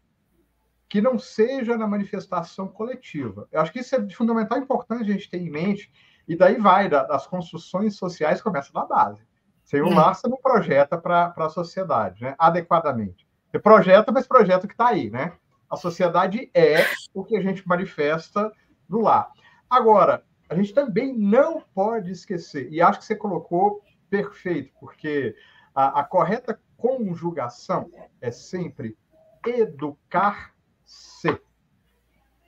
[0.89, 3.47] que não seja na manifestação coletiva.
[3.51, 5.91] Eu acho que isso é de fundamental importante a gente ter em mente,
[6.27, 9.21] e daí vai, das construções sociais começa da base.
[9.63, 9.95] Sem o é.
[9.95, 12.35] lar, você não projeta para a sociedade, né?
[12.37, 13.27] adequadamente.
[13.51, 15.33] Você projeta, mas projeta o que está aí, né?
[15.69, 18.51] A sociedade é o que a gente manifesta
[18.87, 19.29] no lar.
[19.69, 25.35] Agora, a gente também não pode esquecer, e acho que você colocou perfeito, porque
[25.73, 27.91] a, a correta conjugação
[28.21, 28.97] é sempre
[29.45, 31.39] educar-se.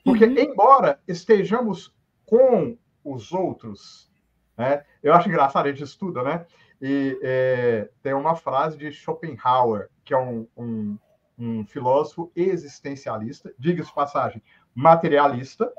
[0.04, 0.38] Porque, uhum.
[0.38, 1.94] embora estejamos
[2.24, 4.10] com os outros,
[4.56, 6.46] né, eu acho engraçado, a gente estuda, né?
[6.80, 10.98] E é, tem uma frase de Schopenhauer, que é um, um,
[11.38, 14.42] um filósofo existencialista, diga-se passagem,
[14.74, 15.70] materialista,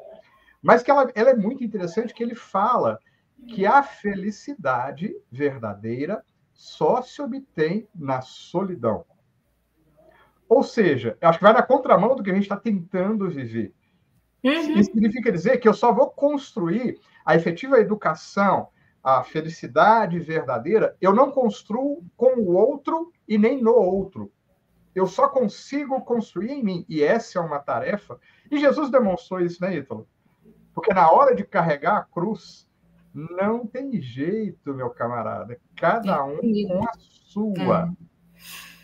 [0.62, 3.00] mas que ela, ela é muito interessante, que ele fala
[3.48, 6.24] que a felicidade verdadeira
[6.54, 9.06] só se obtém na solidão.
[10.48, 13.74] Ou seja, acho que vai na contramão do que a gente está tentando viver.
[14.44, 14.52] Uhum.
[14.52, 18.70] Isso significa dizer que eu só vou construir a efetiva educação,
[19.04, 24.32] a felicidade verdadeira, eu não construo com o outro e nem no outro.
[24.94, 26.86] Eu só consigo construir em mim.
[26.88, 28.20] E essa é uma tarefa.
[28.52, 30.08] E Jesus demonstrou isso, né, Ítalo?
[30.74, 32.70] Porque na hora de carregar a cruz,
[33.14, 35.60] não tem jeito, meu camarada.
[35.76, 37.94] Cada um com a sua.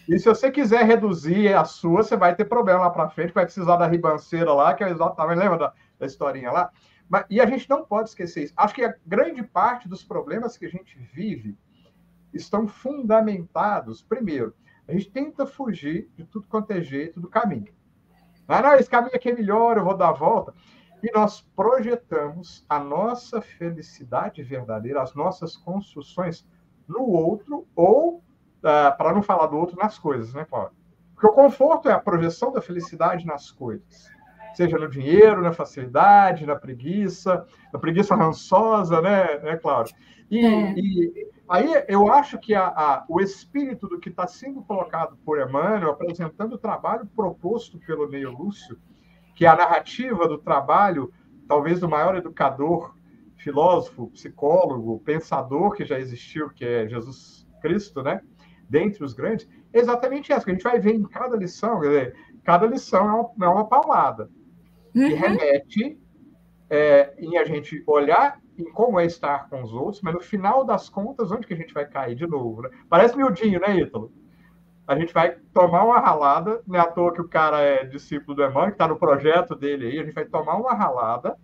[0.07, 0.15] É.
[0.15, 3.45] E se você quiser reduzir a sua, você vai ter problema lá para frente, vai
[3.45, 6.71] precisar da ribanceira lá, que é exatamente, lembra da, da historinha lá?
[7.09, 8.53] Mas, e a gente não pode esquecer isso.
[8.55, 11.57] Acho que a grande parte dos problemas que a gente vive
[12.33, 14.53] estão fundamentados, primeiro,
[14.87, 17.73] a gente tenta fugir de tudo quanto é jeito do caminho.
[18.47, 20.53] Ah, não, esse caminho aqui é melhor, eu vou dar a volta
[21.03, 26.45] e nós projetamos a nossa felicidade verdadeira, as nossas construções
[26.87, 30.71] no outro, ou, uh, para não falar do outro, nas coisas, né, Paulo?
[31.13, 34.09] Porque o conforto é a projeção da felicidade nas coisas.
[34.53, 39.95] Seja no dinheiro, na facilidade, na preguiça, na preguiça rançosa, né, né Cláudio?
[40.29, 40.73] E, é.
[40.75, 45.39] e aí eu acho que a, a, o espírito do que está sendo colocado por
[45.39, 48.77] Emmanuel, apresentando o trabalho proposto pelo Neio Lúcio,
[49.37, 51.13] que é a narrativa do trabalho,
[51.47, 52.95] talvez do maior educador,
[53.35, 58.19] filósofo, psicólogo, pensador que já existiu, que é Jesus Cristo, né?
[58.67, 62.15] Dentre os grandes, exatamente essa, que a gente vai ver em cada lição, quer dizer,
[62.43, 64.27] cada lição é uma, é uma paulada,
[65.05, 65.19] que Uhum.
[65.19, 65.99] remete
[66.67, 70.65] é, em a gente olhar em como é estar com os outros, mas no final
[70.65, 72.63] das contas, onde que a gente vai cair de novo?
[72.63, 72.69] Né?
[72.89, 74.11] Parece miudinho, né, Ítalo?
[74.87, 78.35] A gente vai tomar uma ralada, não é à toa que o cara é discípulo
[78.35, 81.35] do Emmanuel, que está no projeto dele aí, a gente vai tomar uma ralada,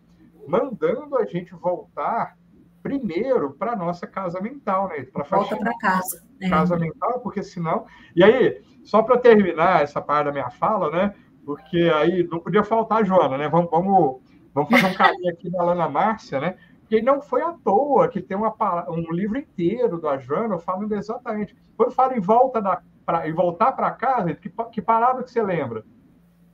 [0.47, 2.37] mandando a gente voltar
[2.81, 5.05] primeiro para a nossa casa mental, né?
[5.11, 6.23] Para Volta para casa.
[6.41, 6.49] É.
[6.49, 7.85] casa mental, porque senão.
[8.15, 11.15] E aí, só para terminar essa parte da minha fala, né?
[11.45, 13.49] Porque aí não podia faltar a Joana, né?
[13.49, 14.21] Vamos, vamos,
[14.53, 16.57] vamos fazer um carinho aqui da Lana Márcia, né?
[16.81, 18.53] Porque não foi à toa que tem uma,
[18.89, 21.55] um livro inteiro da Joana falando exatamente.
[21.75, 25.41] Quando fala em volta da pra, em voltar para casa, que, que palavra que você
[25.41, 25.83] lembra?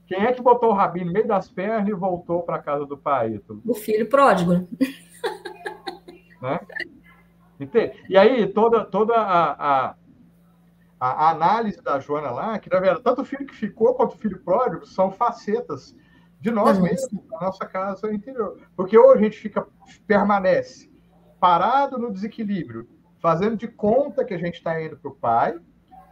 [0.06, 2.84] Quem é que botou o rabinho no meio das pernas e voltou para a casa
[2.84, 3.34] do pai?
[3.34, 3.62] Ítalo?
[3.64, 4.66] O filho pródigo.
[6.42, 6.60] né?
[7.58, 7.92] Entende?
[8.08, 9.94] E aí, toda, toda a, a,
[10.98, 14.18] a análise da Joana lá, que na verdade, tanto o filho que ficou quanto o
[14.18, 15.94] filho pródigo são facetas
[16.40, 16.84] de nós Uhum.
[16.84, 18.58] mesmos, da nossa casa interior.
[18.74, 19.66] Porque ou a gente fica,
[20.06, 20.90] permanece
[21.38, 22.88] parado no desequilíbrio,
[23.18, 25.58] fazendo de conta que a gente está indo para o pai,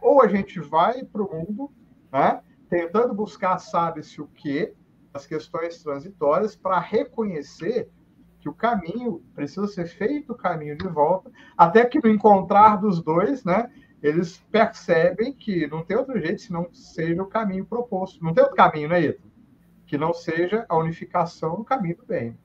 [0.01, 1.71] ou a gente vai para o mundo,
[2.11, 2.41] né?
[2.69, 4.73] tentando buscar, sabe-se o quê,
[5.13, 7.89] as questões transitórias, para reconhecer
[8.39, 13.01] que o caminho precisa ser feito o caminho de volta, até que no encontrar dos
[13.01, 13.69] dois, né,
[14.01, 18.23] eles percebem que não tem outro jeito se não seja o caminho proposto.
[18.23, 19.27] Não tem outro caminho, né, Ito?
[19.85, 22.37] Que não seja a unificação no caminho do bem.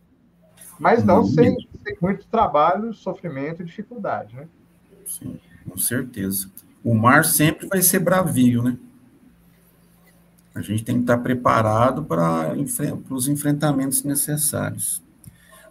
[0.81, 1.27] Mas não Hum.
[1.27, 4.49] sem, sem muito trabalho, sofrimento e dificuldade, né?
[5.07, 5.39] Sim,
[5.69, 6.51] com certeza.
[6.85, 8.77] O mar sempre vai ser bravio, né?
[10.55, 12.55] A gente tem que estar preparado para
[13.11, 15.03] os enfrentamentos necessários.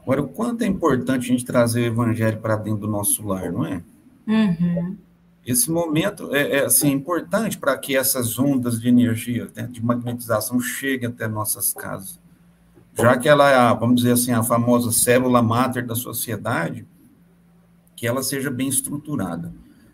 [0.02, 3.52] Agora, o quanto é importante a gente trazer o evangelho para dentro do nosso lar,
[3.52, 3.82] não é?
[4.28, 4.98] Uhum.
[5.46, 10.60] Esse momento é, é, assim, importante para que essas ondas de energia, né, de magnetização,
[10.60, 12.20] cheguem até nossas casas.
[12.96, 16.86] Já que ela é, a, vamos dizer assim, a famosa célula máter da sociedade,
[17.96, 19.54] que ela seja bem estruturada.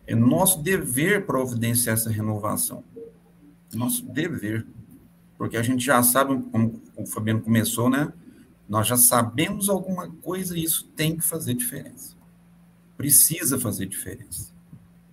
[0.09, 2.83] É nosso dever providenciar essa renovação.
[3.73, 4.65] Nosso dever.
[5.37, 8.11] Porque a gente já sabe, como o Fabiano começou, né?
[8.67, 12.15] Nós já sabemos alguma coisa e isso tem que fazer diferença.
[12.97, 14.51] Precisa fazer diferença.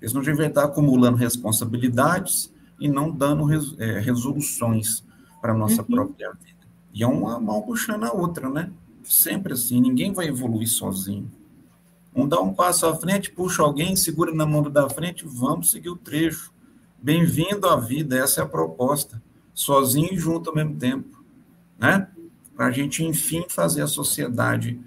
[0.01, 3.47] Eles não devem estar acumulando responsabilidades e não dando
[3.79, 5.05] é, resoluções
[5.43, 5.89] para a nossa Uhum.
[5.89, 6.57] própria vida.
[6.95, 8.71] E é uma mão puxando a outra, né?
[9.05, 11.31] Sempre assim, ninguém vai evoluir sozinho.
[12.17, 15.91] Um dá um passo à frente, puxa alguém, segura na mão da frente, vamos seguir
[15.91, 16.51] o trecho.
[16.97, 19.23] Bem-vindo à vida, essa é a proposta.
[19.53, 21.23] Sozinho e junto ao mesmo tempo,
[21.79, 22.09] né?
[22.57, 24.81] Para a gente, enfim, fazer a sociedade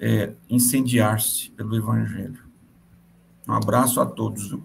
[0.00, 2.44] é, incendiar-se pelo Evangelho.
[3.48, 4.56] Um abraço a todos.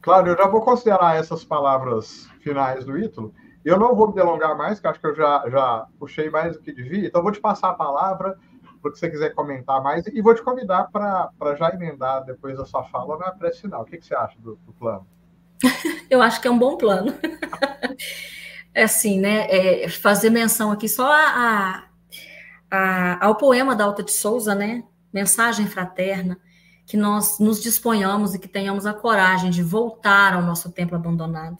[0.00, 3.34] Claro, eu já vou considerar essas palavras finais do Ítalo.
[3.62, 6.62] Eu não vou me delongar mais, que acho que eu já, já puxei mais do
[6.62, 7.08] que devia.
[7.08, 8.38] Então, vou te passar a palavra
[8.84, 12.66] para que você quiser comentar mais e vou te convidar para já emendar depois da
[12.66, 13.80] sua fala na pré final.
[13.80, 15.06] O que, que você acha do, do plano?
[16.10, 17.14] Eu acho que é um bom plano.
[18.76, 19.46] É assim, né?
[19.48, 21.84] É fazer menção aqui só a,
[22.68, 24.82] a, ao poema da Alta de Souza, né?
[25.12, 26.36] Mensagem fraterna,
[26.84, 31.56] que nós nos disponhamos e que tenhamos a coragem de voltar ao nosso templo abandonado.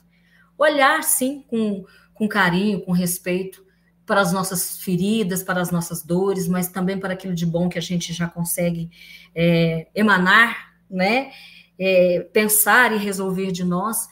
[0.58, 3.63] Olhar, sim, com, com carinho, com respeito
[4.06, 7.78] para as nossas feridas, para as nossas dores, mas também para aquilo de bom que
[7.78, 8.90] a gente já consegue
[9.34, 11.30] é, emanar, né?
[11.78, 14.08] É, pensar e resolver de nós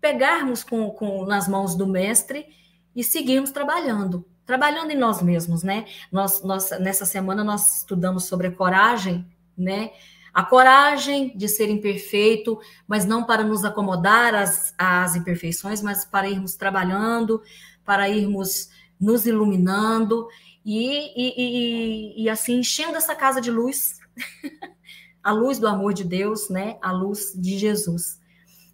[0.00, 2.46] pegarmos com, com, nas mãos do mestre
[2.94, 5.84] e seguirmos trabalhando, trabalhando em nós mesmos, né?
[6.12, 9.26] Nós, nós, nessa semana nós estudamos sobre a coragem,
[9.56, 9.90] né?
[10.32, 16.28] A coragem de ser imperfeito, mas não para nos acomodar às, às imperfeições, mas para
[16.28, 17.42] irmos trabalhando,
[17.84, 18.68] para irmos
[19.00, 20.28] nos iluminando
[20.64, 23.98] e, e, e, e assim enchendo essa casa de luz,
[25.22, 26.78] a luz do amor de Deus, né?
[26.82, 28.20] A luz de Jesus.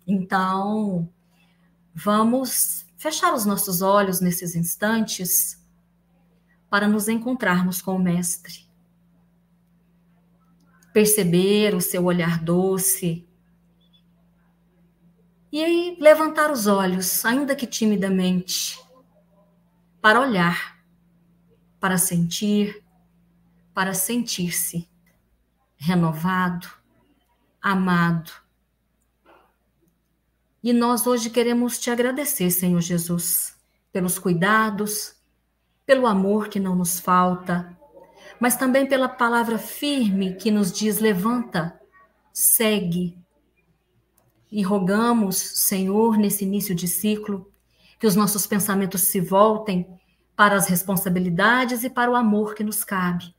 [0.07, 1.09] Então,
[1.95, 5.61] vamos fechar os nossos olhos nesses instantes
[6.70, 8.66] para nos encontrarmos com o Mestre.
[10.93, 13.27] Perceber o seu olhar doce.
[15.51, 18.79] E aí, levantar os olhos, ainda que timidamente,
[20.03, 20.84] para olhar,
[21.80, 22.84] para sentir,
[23.72, 24.86] para sentir-se
[25.78, 26.68] renovado,
[27.61, 28.42] amado
[30.62, 33.57] e nós hoje queremos te agradecer, Senhor Jesus,
[33.92, 35.16] pelos cuidados,
[35.84, 37.76] pelo amor que não nos falta,
[38.38, 41.80] mas também pela palavra firme que nos diz: levanta,
[42.32, 43.18] segue.
[44.53, 47.51] e rogamos, Senhor, nesse início de ciclo,
[48.03, 49.86] que os nossos pensamentos se voltem
[50.34, 53.32] para as responsabilidades e para o amor que nos cabe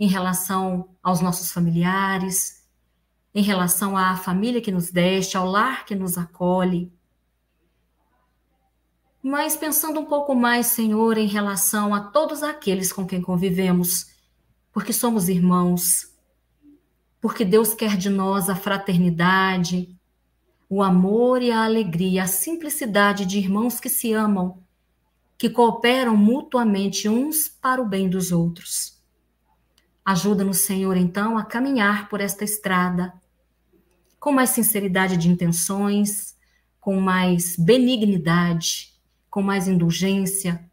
[0.00, 2.66] em relação aos nossos familiares,
[3.34, 6.90] em relação à família que nos deste, ao lar que nos acolhe.
[9.22, 14.06] Mas pensando um pouco mais, Senhor, em relação a todos aqueles com quem convivemos,
[14.72, 16.16] porque somos irmãos,
[17.20, 19.97] porque Deus quer de nós a fraternidade,
[20.68, 24.62] o amor e a alegria, a simplicidade de irmãos que se amam,
[25.38, 28.98] que cooperam mutuamente uns para o bem dos outros.
[30.04, 33.12] Ajuda-nos, Senhor, então, a caminhar por esta estrada
[34.18, 36.36] com mais sinceridade de intenções,
[36.80, 38.94] com mais benignidade,
[39.30, 40.68] com mais indulgência,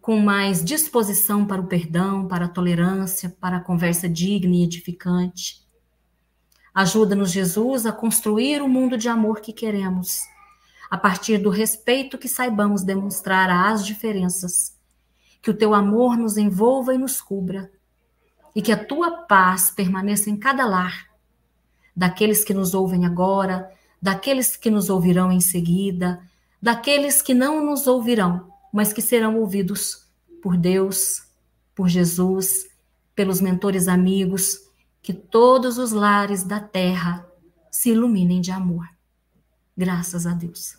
[0.00, 5.65] com mais disposição para o perdão, para a tolerância, para a conversa digna e edificante.
[6.76, 10.20] Ajuda-nos, Jesus, a construir o mundo de amor que queremos,
[10.90, 14.76] a partir do respeito que saibamos demonstrar às diferenças.
[15.40, 17.72] Que o teu amor nos envolva e nos cubra,
[18.54, 21.06] e que a tua paz permaneça em cada lar,
[21.96, 26.20] daqueles que nos ouvem agora, daqueles que nos ouvirão em seguida,
[26.60, 30.06] daqueles que não nos ouvirão, mas que serão ouvidos
[30.42, 31.22] por Deus,
[31.74, 32.68] por Jesus,
[33.14, 34.65] pelos mentores amigos,
[35.06, 37.24] que todos os lares da terra
[37.70, 38.88] se iluminem de amor.
[39.76, 40.76] Graças a Deus.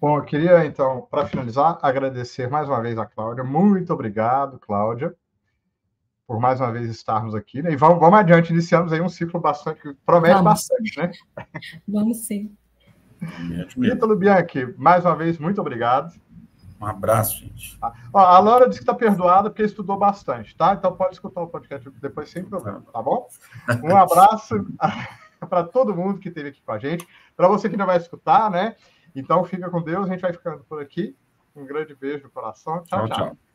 [0.00, 3.42] Bom, eu queria, então, para finalizar, agradecer mais uma vez a Cláudia.
[3.42, 5.12] Muito obrigado, Cláudia,
[6.28, 7.60] por mais uma vez estarmos aqui.
[7.60, 7.72] Né?
[7.72, 10.44] E vamos, vamos adiante, iniciamos aí um ciclo bastante, que promete vamos.
[10.44, 11.10] bastante, né?
[11.88, 12.56] Vamos sim.
[13.82, 16.14] Ítalo Bianchi, mais uma vez, muito obrigado.
[16.80, 17.78] Um abraço, gente.
[17.82, 20.74] Ah, a Laura disse que está perdoada porque estudou bastante, tá?
[20.74, 23.26] Então pode escutar o podcast depois sem problema, tá bom?
[23.82, 24.64] Um abraço
[25.48, 27.06] para todo mundo que esteve aqui com a gente.
[27.36, 28.76] Para você que não vai escutar, né?
[29.14, 31.16] Então fica com Deus, a gente vai ficando por aqui.
[31.56, 32.84] Um grande beijo no coração.
[32.84, 33.06] tchau.
[33.08, 33.16] tchau.
[33.16, 33.47] tchau.